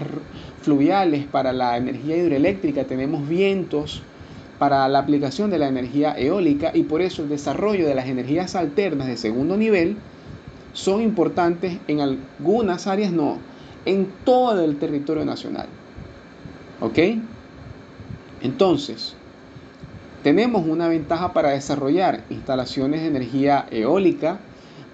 [0.62, 4.04] fluviales para la energía hidroeléctrica, tenemos vientos
[4.60, 8.56] para la aplicación de la energía eólica y por eso el desarrollo de las energías
[8.56, 9.98] alternas de segundo nivel
[10.74, 13.38] son importantes en algunas áreas, no,
[13.86, 15.68] en todo el territorio nacional.
[16.82, 17.00] ¿Ok?
[18.42, 19.16] Entonces,
[20.24, 24.40] tenemos una ventaja para desarrollar instalaciones de energía eólica,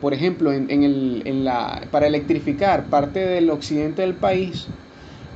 [0.01, 4.67] por ejemplo, en, la, para electrificar parte del occidente del país,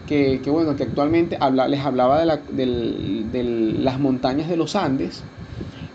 [0.08, 1.38] que, bueno, que actualmente
[1.68, 5.24] les hablaba de, las montañas de los Andes,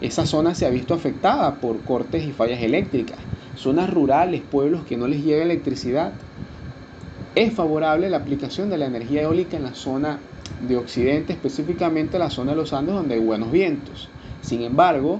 [0.00, 3.18] esa zona se ha visto afectada por cortes y fallas eléctricas.
[3.58, 6.12] Zonas rurales, pueblos que no les llega electricidad.
[7.34, 10.20] Es favorable la aplicación de la energía eólica en la zona
[10.66, 14.08] de Occidente, específicamente la zona de los Andes donde hay buenos vientos.
[14.42, 15.18] Sin embargo,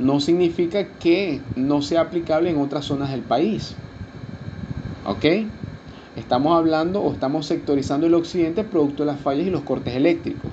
[0.00, 3.76] no significa que no sea aplicable en otras zonas del país.
[5.06, 5.24] ¿Ok?
[6.16, 10.50] Estamos hablando o estamos sectorizando el occidente producto de las fallas y los cortes eléctricos.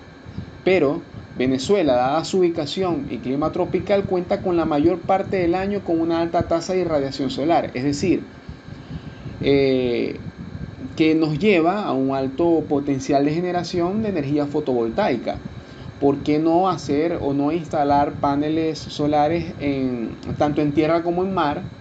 [0.63, 1.01] Pero
[1.37, 5.99] Venezuela, dada su ubicación y clima tropical, cuenta con la mayor parte del año con
[6.01, 7.71] una alta tasa de irradiación solar.
[7.73, 8.21] Es decir,
[9.41, 10.19] eh,
[10.95, 15.35] que nos lleva a un alto potencial de generación de energía fotovoltaica.
[15.99, 19.55] ¿Por qué no hacer o no instalar paneles solares
[20.37, 21.76] tanto en tierra como en mar?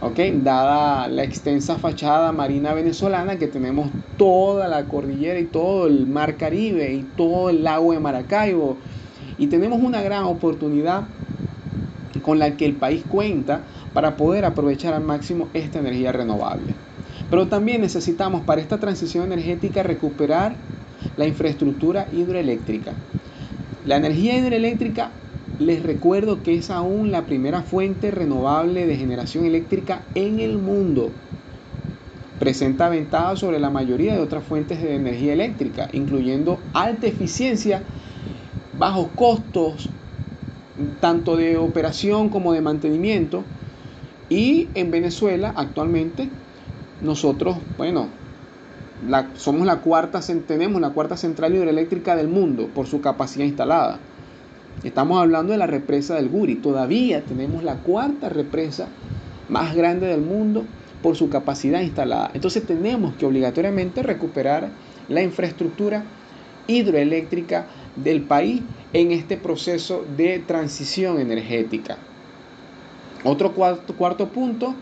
[0.00, 0.38] ¿Okay?
[0.42, 6.36] Dada la extensa fachada marina venezolana que tenemos toda la cordillera y todo el mar
[6.36, 8.76] Caribe y todo el lago de Maracaibo.
[9.38, 11.04] Y tenemos una gran oportunidad
[12.22, 13.60] con la que el país cuenta
[13.92, 16.74] para poder aprovechar al máximo esta energía renovable.
[17.30, 20.54] Pero también necesitamos para esta transición energética recuperar
[21.16, 22.92] la infraestructura hidroeléctrica.
[23.84, 25.10] La energía hidroeléctrica,
[25.58, 31.12] les recuerdo que es aún la primera fuente renovable de generación eléctrica en el mundo.
[32.38, 37.82] Presenta ventajas sobre la mayoría de otras fuentes de energía eléctrica, incluyendo alta eficiencia,
[38.78, 39.90] bajos costos,
[41.00, 43.44] tanto de operación como de mantenimiento.
[44.28, 46.28] Y en Venezuela actualmente
[47.00, 48.08] nosotros, bueno,
[49.36, 54.00] somos la cuarta, tenemos la cuarta central hidroeléctrica del mundo por su capacidad instalada.
[54.82, 56.56] Estamos hablando de la represa del Guri.
[56.56, 58.88] Todavía tenemos la cuarta represa
[59.48, 60.64] más grande del mundo
[61.02, 62.30] por su capacidad instalada.
[62.34, 64.70] Entonces tenemos que obligatoriamente recuperar
[65.08, 66.04] la infraestructura
[66.66, 67.66] hidroeléctrica
[67.96, 68.62] del país
[68.92, 71.98] en este proceso de transición energética.
[73.22, 74.74] Otro cuarto, cuarto punto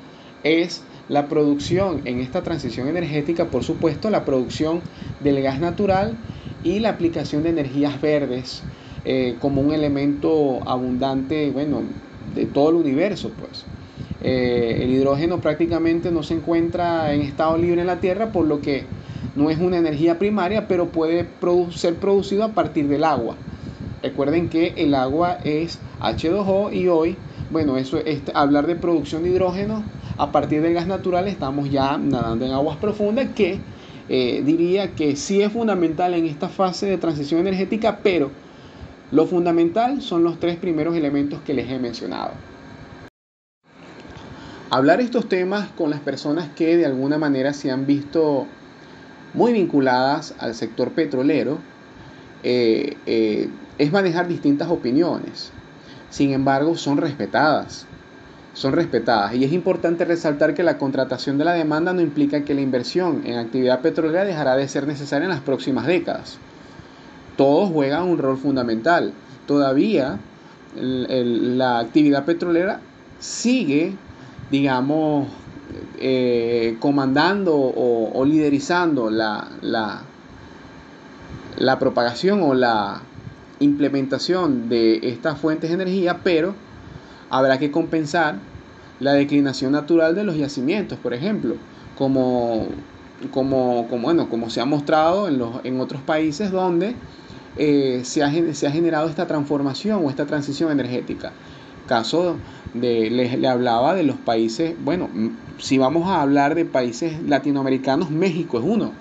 [0.44, 4.80] es la producción en esta transición energética, por supuesto, la producción
[5.20, 6.16] del gas natural
[6.64, 8.62] y la aplicación de energías verdes
[9.04, 11.82] eh, como un elemento abundante, bueno,
[12.34, 13.64] de todo el universo, pues.
[14.24, 18.60] Eh, el hidrógeno prácticamente no se encuentra en estado libre en la Tierra, por lo
[18.60, 18.84] que
[19.34, 21.26] no es una energía primaria, pero puede
[21.70, 23.34] ser producido a partir del agua.
[24.02, 27.16] Recuerden que el agua es H2O y hoy,
[27.50, 29.82] bueno, eso es hablar de producción de hidrógeno
[30.18, 33.58] a partir del gas natural estamos ya nadando en aguas profundas que
[34.08, 38.30] eh, diría que sí es fundamental en esta fase de transición energética, pero
[39.12, 42.32] lo fundamental son los tres primeros elementos que les he mencionado.
[44.70, 48.46] Hablar estos temas con las personas que de alguna manera se han visto
[49.34, 51.58] muy vinculadas al sector petrolero
[52.42, 55.52] eh, eh, es manejar distintas opiniones.
[56.08, 57.86] Sin embargo, son respetadas
[58.54, 59.34] son respetadas.
[59.34, 63.22] Y es importante resaltar que la contratación de la demanda no implica que la inversión
[63.24, 66.38] en actividad petrolera dejará de ser necesaria en las próximas décadas.
[67.36, 69.12] Todos juegan un rol fundamental.
[69.46, 70.18] Todavía
[70.74, 72.80] la actividad petrolera
[73.18, 73.94] sigue,
[74.50, 75.28] digamos,
[75.98, 80.02] eh, comandando o, liderizando la, la,
[81.56, 83.02] la propagación o la
[83.60, 86.54] implementación de estas fuentes de energía, pero
[87.30, 88.36] habrá que compensar
[89.00, 91.54] la declinación natural de los yacimientos, por ejemplo,
[91.96, 92.66] como,
[93.30, 96.94] como, como, bueno, como se ha mostrado en, los, en otros países donde
[97.56, 101.32] eh, se, ha, se, ha, generado esta transformación o esta transición energética.
[101.86, 102.36] Caso
[102.74, 105.08] de, le, le hablaba de los países, bueno,
[105.58, 108.92] si vamos a hablar de países latinoamericanos, México es uno.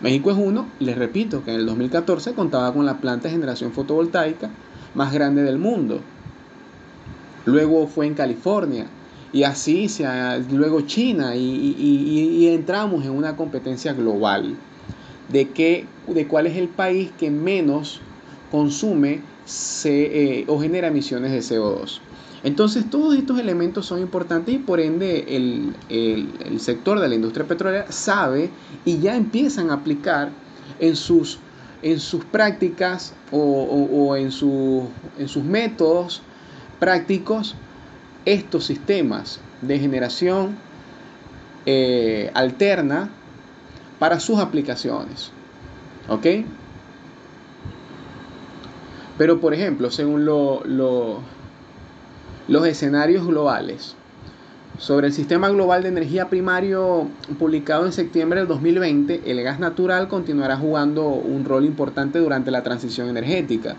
[0.00, 3.72] México es uno, les repito, que en el 2014 contaba con la planta de generación
[3.72, 4.50] fotovoltaica
[4.94, 6.00] más grande del mundo
[7.46, 8.86] luego fue en California
[9.32, 10.06] y así se
[10.50, 14.56] luego China y, entramos en una competencia global
[15.28, 18.00] de, qué, de cuál es el país que menos
[18.50, 22.00] consume se, eh, o genera emisiones de CO2.
[22.44, 27.46] Entonces todos estos elementos son importantes y por ende el, el, sector de la industria
[27.46, 28.50] petrolera sabe
[28.84, 30.30] y ya empiezan a aplicar
[30.78, 31.38] en sus,
[31.82, 36.22] en sus prácticas o, o, en, en sus métodos
[36.78, 37.56] prácticos
[38.26, 40.56] estos sistemas de generación
[41.64, 43.10] eh, alterna
[43.98, 45.30] para sus aplicaciones.
[46.08, 46.26] ¿Ok?
[49.18, 51.22] Pero, por ejemplo, según los
[52.66, 53.96] escenarios globales,
[54.78, 60.08] sobre el sistema global de energía primario publicado en septiembre del 2020, el gas natural
[60.08, 63.76] continuará jugando un rol importante durante la transición energética.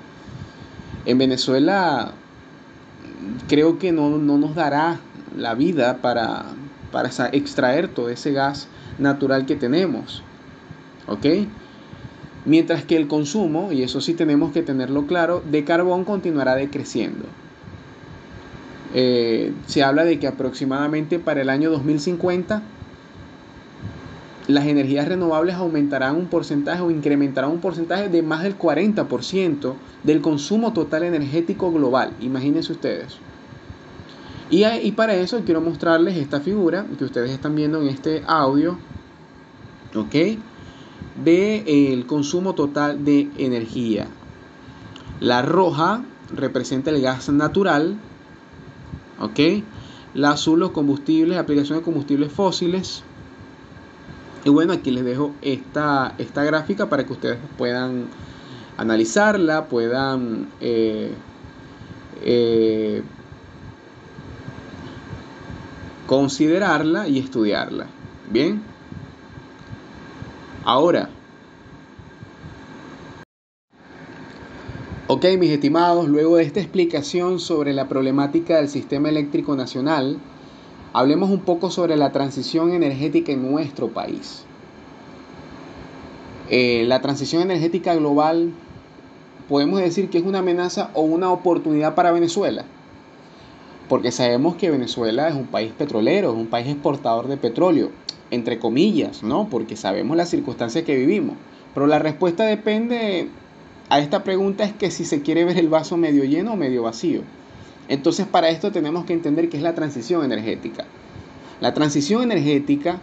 [1.06, 2.14] En Venezuela
[3.48, 5.00] creo que no, nos dará
[5.38, 6.46] la vida para,
[6.92, 8.68] para extraer todo ese gas
[9.00, 10.24] natural que tenemos.
[11.08, 11.26] ¿Ok?
[12.46, 17.26] Mientras que el consumo, y eso sí tenemos que tenerlo claro, de carbón continuará decreciendo.
[18.94, 22.62] Eh, se habla de que aproximadamente para el año 2050
[24.48, 29.74] las energías renovables aumentarán un porcentaje o incrementarán un porcentaje de más del 40%
[30.04, 32.14] del consumo total energético global.
[32.22, 33.18] Imagínense ustedes.
[34.50, 38.78] Y, y, para eso quiero mostrarles esta figura que ustedes están viendo en este audio,
[39.94, 40.14] ¿ok?
[41.24, 44.08] De eh, el consumo total de energía.
[45.20, 47.98] La roja representa el gas natural,
[49.20, 49.64] ¿ok?
[50.14, 53.04] La azul los combustibles, aplicación de combustibles fósiles.
[54.46, 58.06] Y bueno, aquí les dejo esta, esta gráfica para que ustedes puedan
[58.78, 61.12] analizarla, puedan eh,
[62.22, 63.04] eh,
[66.08, 67.86] considerarla y estudiarla.
[68.32, 68.64] Bien.
[70.64, 71.10] Ahora,
[75.10, 80.18] Ok, mis estimados, luego de esta explicación sobre la problemática del sistema eléctrico nacional,
[80.92, 84.44] hablemos un poco sobre la transición energética en nuestro país.
[86.50, 88.52] Eh, la transición energética global
[89.48, 92.66] podemos decir que es una amenaza o una oportunidad para Venezuela,
[93.90, 97.92] porque sabemos que Venezuela es un país petrolero, es un país exportador de petróleo,
[98.32, 99.48] entre comillas, ¿no?
[99.50, 101.36] Porque sabemos las circunstancias que vivimos,
[101.74, 103.30] pero la respuesta depende
[103.90, 106.84] a esta pregunta es que si se quiere ver el vaso medio lleno o medio
[106.84, 107.22] vacío.
[107.88, 110.86] Entonces para esto tenemos que entender qué es la transición energética.
[111.62, 113.00] La transición energética,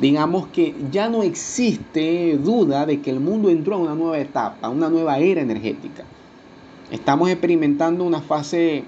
[0.00, 4.70] digamos que ya no existe duda de que el mundo entró a una nueva etapa,
[4.70, 6.04] una nueva era energética.
[6.90, 8.84] Estamos experimentando una fase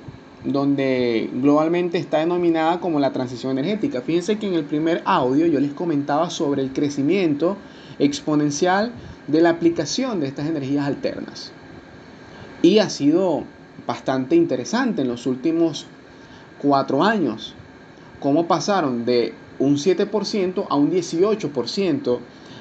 [0.46, 4.00] donde globalmente está denominada como la transición energética.
[4.00, 7.56] Fíjense que en el primer audio yo les comentaba sobre el crecimiento
[7.98, 8.92] exponencial
[9.26, 11.52] de la aplicación de estas energías alternas.
[12.62, 13.44] Y ha sido
[13.86, 15.86] bastante interesante en los últimos
[16.58, 17.54] cuatro años,
[18.20, 22.18] cómo pasaron de un 7% a un 18%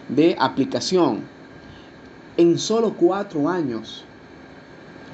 [0.09, 1.21] de aplicación
[2.37, 4.05] en solo cuatro años.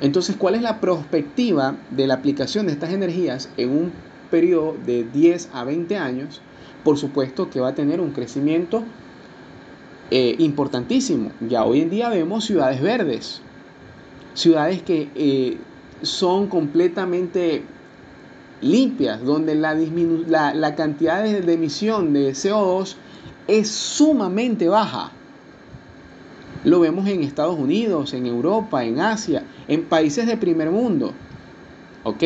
[0.01, 3.91] Entonces, ¿cuál es la perspectiva de la aplicación de estas energías en un
[4.31, 6.41] periodo de 10 a 20 años?
[6.83, 8.83] Por supuesto que va a tener un crecimiento
[10.09, 11.31] eh, importantísimo.
[11.47, 13.41] Ya hoy en día vemos ciudades verdes,
[14.33, 15.57] ciudades que eh,
[16.01, 17.63] son completamente
[18.61, 22.95] limpias, donde la, cantidad de emisión de CO2
[23.47, 25.11] es sumamente baja.
[26.63, 31.13] Lo vemos en Estados Unidos, en Europa, en Asia, en países de primer mundo.
[32.03, 32.23] ¿Ok?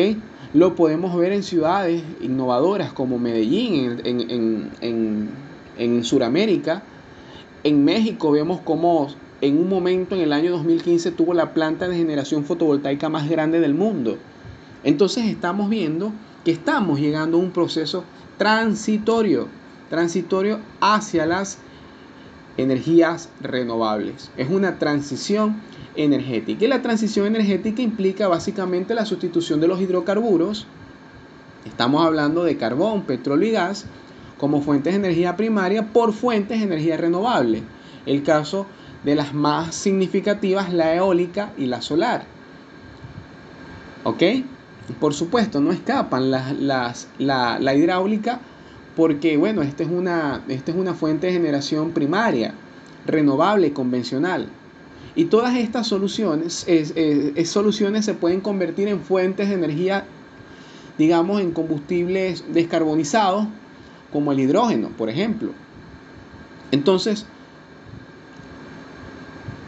[0.54, 5.30] Lo podemos ver en ciudades innovadoras como Medellín, en, en, en,
[5.78, 6.82] en Sudamérica,
[7.66, 9.08] en México vemos cómo
[9.40, 13.58] en un momento en el año 2015 tuvo la planta de generación fotovoltaica más grande
[13.58, 14.18] del mundo.
[14.84, 16.12] Entonces estamos viendo
[16.44, 18.04] que estamos llegando a un proceso
[18.38, 19.48] transitorio,
[19.90, 21.58] transitorio hacia las
[22.56, 24.30] energías renovables.
[24.36, 25.60] Es una transición
[25.94, 26.64] energética.
[26.64, 30.66] Y la transición energética implica básicamente la sustitución de los hidrocarburos.
[31.64, 33.86] Estamos hablando de carbón, petróleo y gas
[34.38, 37.62] como fuentes de energía primaria por fuentes de energía renovable.
[38.04, 38.66] El caso
[39.04, 42.24] de las más significativas, la eólica y la solar.
[44.04, 44.22] ¿Ok?
[45.00, 48.40] Por supuesto, no escapan las, la, hidráulica
[48.96, 52.54] porque, bueno, esta es, una, esta es una fuente de generación primaria,
[53.04, 54.48] renovable, convencional.
[55.14, 56.94] Y todas estas soluciones, es,
[57.48, 60.06] soluciones se pueden convertir en fuentes de energía,
[60.96, 63.46] digamos, en combustibles descarbonizados
[64.12, 65.52] como el hidrógeno, por ejemplo.
[66.70, 67.26] Entonces,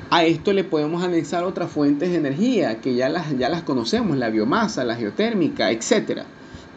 [0.08, 4.16] a esto le podemos anexar otras fuentes de energía que ya las, ya las conocemos,
[4.16, 6.22] la biomasa, la geotérmica, etc.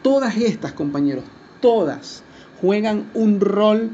[0.01, 1.23] Todas estas, compañeros,
[1.61, 2.23] todas
[2.61, 3.91] juegan un rol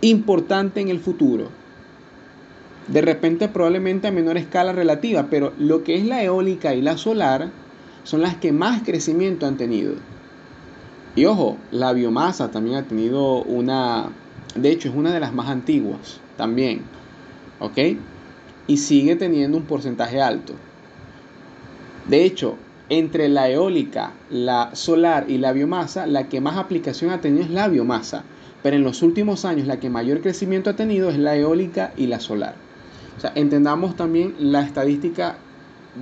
[0.00, 1.48] importante en el futuro.
[2.88, 6.96] De repente probablemente a menor escala relativa, pero lo que es la eólica y la
[6.96, 7.50] solar
[8.04, 9.94] son las que más crecimiento han tenido.
[11.14, 14.08] Y ojo, la biomasa también ha tenido una,
[14.54, 16.82] de hecho es una de las más antiguas también,
[17.60, 17.78] ¿ok?
[18.66, 20.54] y sigue teniendo un porcentaje alto.
[22.08, 22.56] De hecho,
[22.92, 27.50] entre la eólica, la solar y la biomasa, la que más aplicación ha tenido es
[27.50, 28.22] la biomasa,
[28.62, 32.06] pero en los últimos años la que mayor crecimiento ha tenido es la eólica y
[32.06, 32.54] la solar.
[33.16, 35.36] O sea, entendamos también la estadística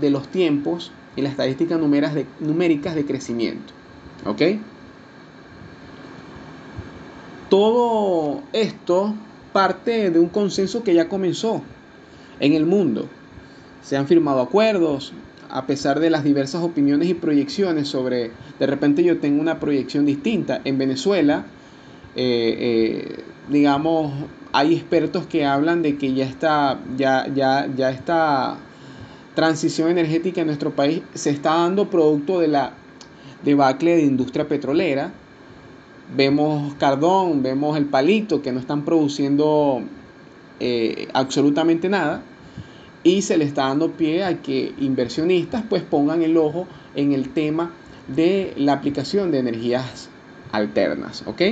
[0.01, 3.73] de los tiempos y la estadística numéricas de crecimiento.
[4.27, 4.43] ¿Ok?
[7.49, 9.15] Todo esto
[9.53, 11.63] parte de un consenso que ya comenzó
[12.41, 13.07] en el mundo.
[13.81, 15.13] Se han firmado acuerdos,
[15.53, 20.07] a pesar de las diversas opiniones y proyecciones sobre, de repente yo tengo una proyección
[20.07, 20.61] distinta.
[20.65, 21.47] En Venezuela,
[22.17, 24.13] eh, eh, digamos,
[24.53, 28.59] hay expertos que hablan de que ya está, ya, ya, ya esta
[29.35, 32.73] transición energética en nuestro país se está dando producto de la
[33.45, 35.13] debacle de industria petrolera.
[36.17, 39.83] Vemos Cardón, vemos el Palito, que no están produciendo
[40.59, 42.23] eh, absolutamente nada
[43.03, 47.31] y se le está dando pie a que inversionistas pues pongan el ojo en el
[47.31, 47.73] tema
[48.09, 50.11] de la aplicación de energías
[50.53, 51.43] alternas, ¿ok?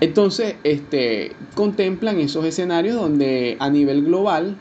[0.00, 4.56] Entonces, este, contemplan esos escenarios donde a nivel global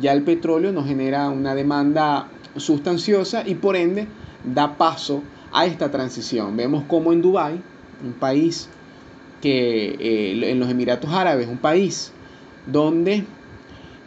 [0.00, 4.06] ya el petróleo nos genera una demanda sustanciosa y por ende
[4.44, 5.22] da paso
[5.52, 6.56] a esta transición.
[6.56, 7.60] Vemos como en Dubái,
[8.04, 8.68] un país
[9.40, 12.12] que eh, en los Emiratos Árabes, un país
[12.66, 13.24] donde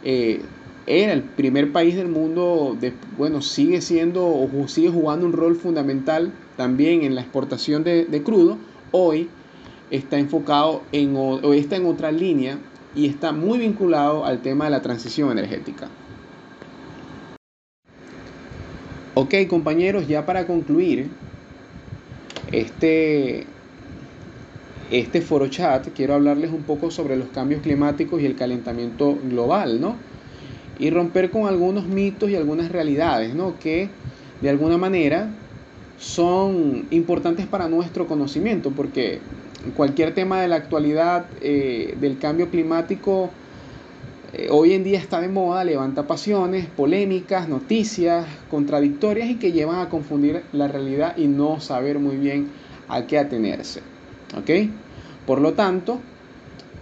[0.04, 0.42] eh,
[0.86, 2.76] era el primer país del mundo,
[3.16, 8.58] bueno, sigue siendo o sigue jugando un rol fundamental también en la exportación de, crudo,
[8.90, 9.28] hoy
[9.90, 12.58] está enfocado en, o está en otra línea
[12.94, 15.88] y está muy vinculado al tema de la transición energética.
[19.14, 21.08] Ok, compañeros, ya para concluir
[22.50, 23.46] este,
[24.92, 29.80] este foro chat quiero hablarles un poco sobre los cambios climáticos y el calentamiento global,
[29.80, 29.96] ¿no?
[30.78, 33.58] Y romper con algunos mitos y algunas realidades, ¿no?
[33.58, 33.88] Que
[34.42, 35.30] de alguna manera
[35.98, 39.20] son importantes para nuestro conocimiento, porque
[39.76, 43.30] cualquier tema de la actualidad eh, del cambio climático
[44.34, 49.78] eh, hoy en día está de moda, levanta pasiones, polémicas, noticias contradictorias y que llevan
[49.78, 52.48] a confundir la realidad y no saber muy bien
[52.88, 53.91] a qué atenerse.
[54.36, 54.50] ¿Ok?
[55.26, 56.00] Por lo tanto,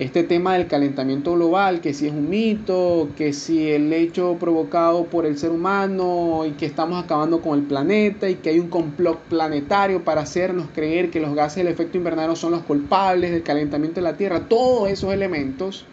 [0.00, 5.04] este tema del calentamiento global, que si es un mito, que si el hecho provocado
[5.04, 8.68] por el ser humano y que estamos acabando con el planeta y que hay un
[8.68, 13.42] complot planetario para hacernos creer que los gases del efecto invernadero son los culpables del
[13.42, 15.84] calentamiento de la Tierra, todos esos elementos,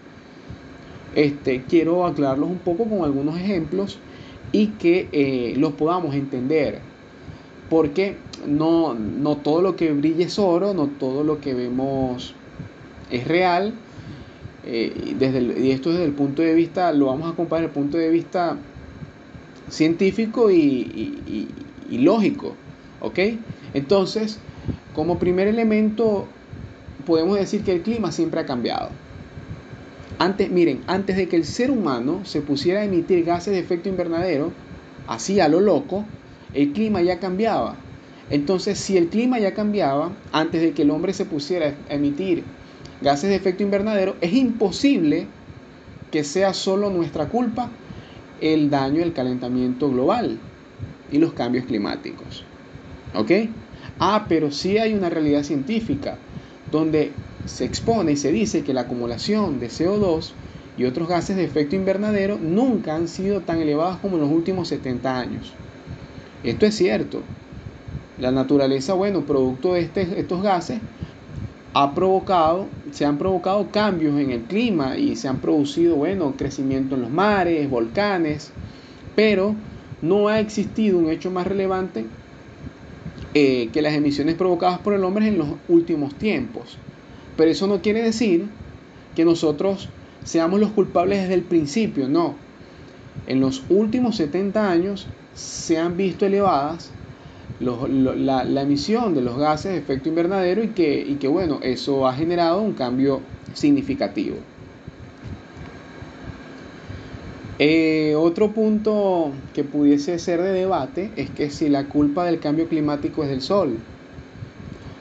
[1.13, 3.99] este, quiero aclararlos un poco con algunos ejemplos
[4.53, 6.79] y que eh, los podamos entender.
[7.69, 8.15] Porque
[8.45, 12.33] no, no todo lo que brilla es oro, no todo lo que vemos
[13.09, 13.73] es real.
[14.65, 17.83] Eh, desde y esto desde el punto de vista, lo vamos a comparar desde el
[17.83, 18.57] punto de vista
[19.69, 21.47] científico y,
[21.89, 22.55] lógico.
[23.01, 23.19] ¿Ok?
[23.73, 24.39] Entonces,
[24.93, 26.27] como primer elemento,
[27.05, 28.89] podemos decir que el clima siempre ha cambiado.
[30.19, 33.87] Antes, miren, antes de que el ser humano se pusiera a emitir gases de efecto
[33.87, 34.51] invernadero,
[35.07, 36.05] así a lo loco,
[36.53, 37.75] el clima ya cambiaba.
[38.29, 42.43] Entonces, si el clima ya cambiaba, antes de que el hombre se pusiera a emitir
[43.01, 45.27] gases de efecto invernadero, es imposible
[46.11, 47.69] que sea solo nuestra culpa
[48.41, 50.37] el daño del calentamiento global
[51.11, 52.43] y los cambios climáticos.
[53.15, 53.31] ¿Ok?
[53.99, 56.17] Ah, pero sí hay una realidad científica
[56.71, 57.11] donde
[57.45, 60.31] se expone y se dice que la acumulación de CO2
[60.77, 64.67] y otros gases de efecto invernadero nunca han sido tan elevados como en los últimos
[64.67, 65.53] 70 años.
[66.43, 67.23] Esto es cierto.
[68.19, 70.79] La naturaleza, bueno, producto de este, estos gases,
[71.73, 76.95] ha provocado, se han provocado cambios en el clima y se han producido, bueno, crecimiento
[76.95, 78.51] en los mares, volcanes,
[79.15, 79.53] pero
[80.01, 82.05] no ha existido un hecho más relevante
[83.35, 86.79] eh, que las emisiones provocadas por el hombre en los últimos tiempos.
[87.35, 88.47] Pero eso no quiere decir
[89.15, 89.89] que nosotros
[90.23, 92.33] seamos los culpables desde el principio, no.
[93.27, 96.91] En los últimos 70 años se han visto elevadas
[97.59, 102.73] la, emisión de los gases de efecto invernadero y que, bueno, eso ha generado un
[102.73, 103.21] cambio
[103.53, 104.37] significativo.
[107.59, 112.67] Eh, otro punto que pudiese ser de debate es que si la culpa del cambio
[112.67, 113.77] climático es del Sol.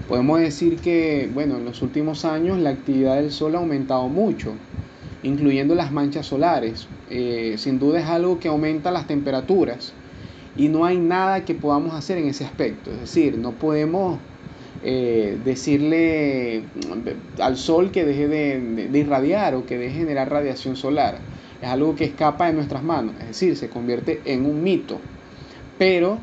[0.08, 4.54] Podemos decir que, bueno, en los últimos años la actividad del Sol ha aumentado mucho,
[5.22, 6.86] incluyendo las manchas solares.
[7.10, 9.92] Eh, sin duda es algo que aumenta las temperaturas
[10.56, 12.90] y no hay nada que podamos hacer en ese aspecto.
[12.90, 14.18] Es decir, no podemos
[14.82, 16.62] eh, decirle
[17.38, 21.16] al sol que deje de, irradiar o que deje de generar radiación solar.
[21.60, 25.00] Es es algo que escapa de nuestras manos, es decir, se convierte en un mito.
[25.78, 26.18] Pero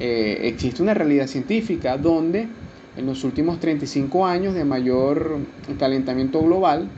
[0.00, 2.48] eh, existe una realidad científica donde
[2.96, 5.38] en los últimos 35 años de mayor
[5.78, 6.88] calentamiento global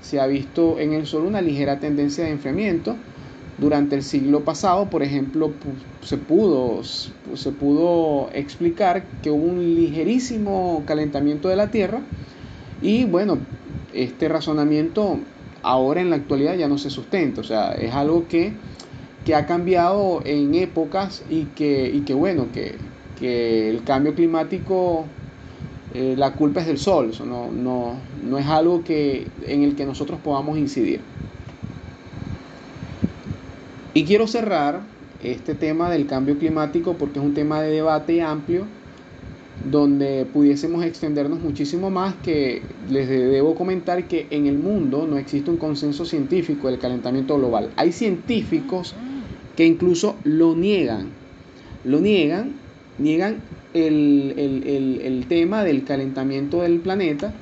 [0.00, 2.96] se ha visto en el Sol una ligera tendencia de enfriamiento.
[3.58, 5.50] Durante el siglo pasado, por ejemplo,
[6.02, 12.00] se pudo, se pudo explicar que hubo un ligerísimo calentamiento de la Tierra
[12.82, 13.38] y bueno,
[13.94, 15.18] este razonamiento
[15.62, 18.52] ahora en la actualidad ya no se sustenta, o sea, es algo que,
[19.34, 22.76] ha cambiado en épocas y que, y que bueno, que,
[23.70, 25.06] el cambio climático,
[25.94, 29.86] eh, la culpa es del sol, no, no, no es algo que, en el que
[29.86, 31.00] nosotros podamos incidir.
[33.96, 34.82] Y quiero cerrar
[35.24, 38.66] este tema del cambio climático porque es un tema de debate amplio
[39.70, 45.50] donde pudiésemos extendernos muchísimo más, que les debo comentar que en el mundo no existe
[45.50, 47.70] un consenso científico del calentamiento global.
[47.76, 48.94] Hay científicos
[49.56, 51.06] que incluso lo niegan,
[51.86, 52.52] lo niegan,
[52.98, 53.40] niegan
[53.72, 57.32] el, el tema del calentamiento del planeta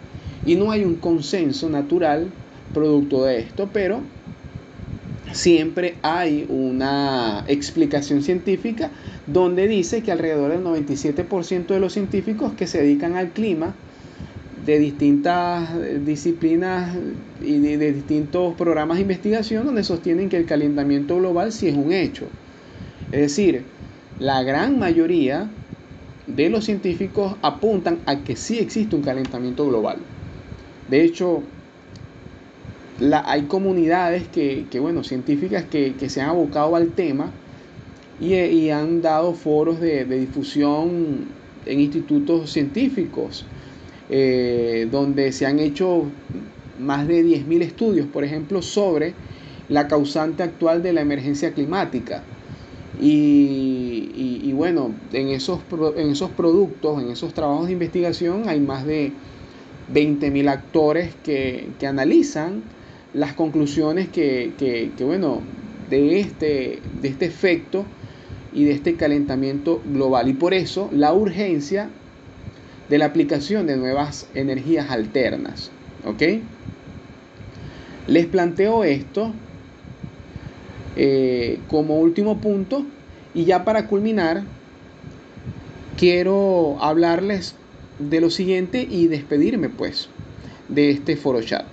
[0.46, 2.28] y no hay un consenso natural
[2.72, 4.02] producto de esto, pero
[5.34, 8.90] siempre hay una explicación científica
[9.26, 13.74] donde dice que alrededor del 97% de los científicos que se dedican al clima
[14.64, 15.70] de distintas
[16.06, 16.96] disciplinas
[17.42, 21.92] y de, distintos programas de investigación donde sostienen que el calentamiento global sí es un
[21.92, 22.26] hecho.
[23.10, 23.64] Es decir,
[24.20, 25.50] la gran mayoría
[26.28, 29.98] de los científicos apuntan a que sí existe un calentamiento global.
[30.88, 31.42] De hecho,
[33.00, 37.32] hay comunidades que, bueno, científicas que, se han abocado al tema
[38.20, 41.26] y, han dado foros de, difusión
[41.66, 43.44] en institutos científicos,
[44.10, 46.04] eh, donde se han hecho
[46.78, 49.14] más de 10.000 estudios, por ejemplo, sobre
[49.68, 52.22] la causante actual de la emergencia climática.
[53.00, 55.60] Y, bueno, en esos,
[55.96, 59.10] en esos productos, en esos trabajos de investigación, hay más de
[59.92, 62.62] 20.000 actores que, que analizan
[63.14, 65.40] las conclusiones que, bueno,
[65.88, 67.86] de este, de este efecto
[68.52, 70.28] y de este calentamiento global.
[70.28, 71.88] Y por eso la urgencia
[72.88, 75.70] de la aplicación de nuevas energías alternas.
[76.04, 76.22] ¿Ok?
[78.06, 79.32] Les planteo esto
[80.96, 82.84] eh, como último punto
[83.32, 84.42] y ya para culminar
[85.96, 87.54] quiero hablarles
[87.98, 90.08] de lo siguiente y despedirme pues
[90.68, 91.64] de este foro chat.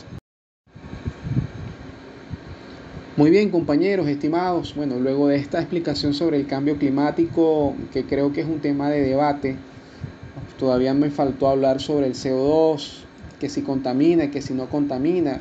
[3.21, 4.73] Muy bien, compañeros, estimados.
[4.73, 8.89] Bueno, luego de esta explicación sobre el cambio climático, que creo que es un tema
[8.89, 9.57] de debate,
[10.57, 13.03] todavía me faltó hablar sobre el CO2,
[13.39, 15.39] que si contamina, que si no contamina,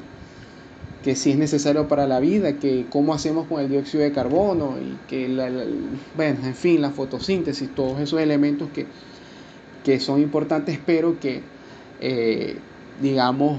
[1.03, 4.75] que si es necesario para la vida, que cómo hacemos con el dióxido de carbono
[4.79, 5.27] y que,
[6.15, 8.85] bueno, en fin, la fotosíntesis, todos esos elementos que,
[9.87, 11.41] que son importantes, pero que,
[12.03, 12.57] eh,
[13.01, 13.59] digamos,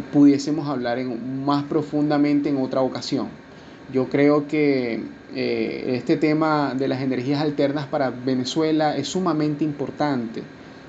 [0.00, 3.28] pudiésemos hablar en, más profundamente en otra ocasión.
[3.92, 5.02] Yo creo que
[5.34, 10.42] eh, este tema de las energías alternas para Venezuela es sumamente importante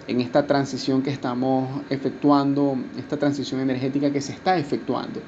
[0.07, 5.21] en esta transición que estamos efectuando, esta transición energética que se está efectuando.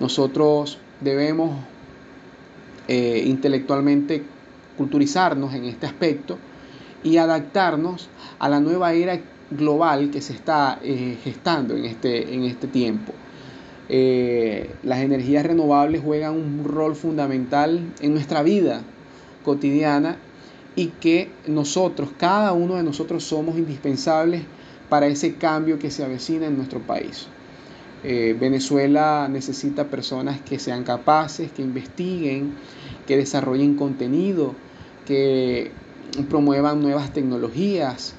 [0.00, 1.56] Nosotros debemos
[2.88, 4.22] eh, intelectualmente
[4.76, 6.38] culturizarnos en este aspecto
[7.02, 8.08] y adaptarnos
[8.38, 9.20] a la nueva era
[9.56, 13.12] global que se está eh, gestando en este, en este tiempo.
[13.88, 18.82] Eh, las energías renovables juegan un rol fundamental en nuestra vida
[19.44, 20.16] cotidiana
[20.74, 24.42] y que nosotros, cada uno de nosotros somos indispensables
[24.88, 27.28] para ese cambio que se avecina en nuestro país.
[28.02, 32.54] Eh, Venezuela necesita personas que sean capaces, que investiguen,
[33.06, 34.54] que desarrollen contenido,
[35.06, 35.70] que
[36.28, 38.14] promuevan nuevas tecnologías,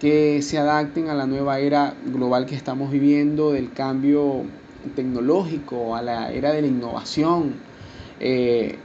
[0.00, 4.44] que se adapten a la nueva era global que estamos viviendo, del cambio
[4.94, 7.54] tecnológico, a la era de la innovación.
[8.20, 8.76] Eh,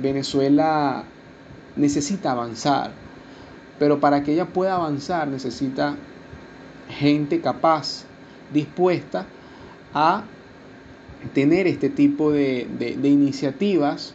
[0.00, 1.04] Venezuela
[1.76, 2.92] necesita avanzar,
[3.78, 5.96] pero para que ella pueda avanzar necesita
[6.88, 8.04] gente capaz,
[8.52, 9.26] dispuesta
[9.94, 10.24] a
[11.34, 14.14] tener este tipo de, de iniciativas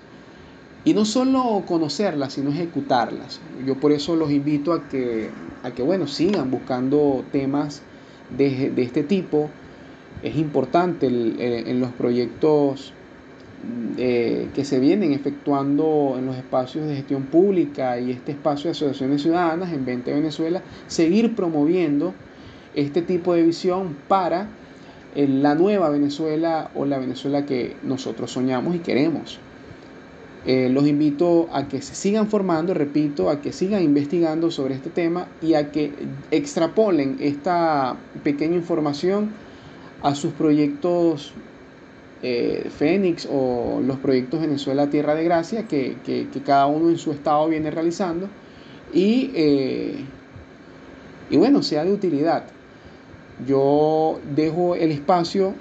[0.87, 3.41] y no solo conocerlas, sino ejecutarlas.
[3.65, 5.29] Yo por eso los invito a que,
[5.61, 7.81] a que bueno, sigan buscando temas
[8.37, 9.49] de, este tipo.
[10.23, 12.93] Es importante en los proyectos
[13.97, 18.71] eh, que se vienen efectuando en los espacios de gestión pública y este espacio de
[18.71, 22.13] asociaciones ciudadanas en 20 Venezuela, seguir promoviendo
[22.75, 24.47] este tipo de visión para
[25.15, 29.41] la nueva Venezuela o la Venezuela que nosotros soñamos y queremos.
[30.47, 34.89] Eh, los invito a que se sigan formando, repito, a que sigan investigando sobre este
[34.89, 35.91] tema y a que
[36.31, 39.31] extrapolen esta pequeña información
[40.01, 41.33] a sus proyectos
[42.23, 45.97] eh, Fénix o los proyectos Venezuela Tierra de Gracia que,
[46.45, 48.29] cada uno en su estado viene realizando
[48.93, 50.05] y, eh,
[51.29, 52.45] y bueno, sea de utilidad.
[53.45, 55.55] Yo dejo el espacio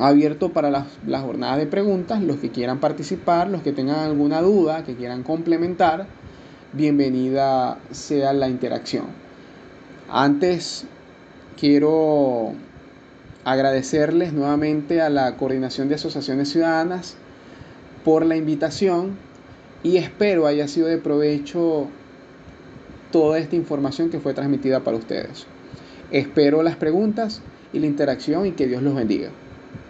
[0.00, 0.86] abierto para las,
[1.22, 6.06] jornadas de preguntas, los que quieran participar, los que tengan alguna duda, que quieran complementar,
[6.72, 9.04] bienvenida sea la interacción.
[10.08, 10.86] Antes
[11.58, 12.54] quiero
[13.44, 17.16] agradecerles nuevamente a la Coordinación de Asociaciones Ciudadanas
[18.02, 19.18] por la invitación
[19.82, 21.88] y espero haya sido de provecho
[23.12, 25.46] toda esta información que fue transmitida para ustedes.
[26.10, 27.42] Espero las preguntas
[27.74, 29.30] y la interacción y que Dios los bendiga.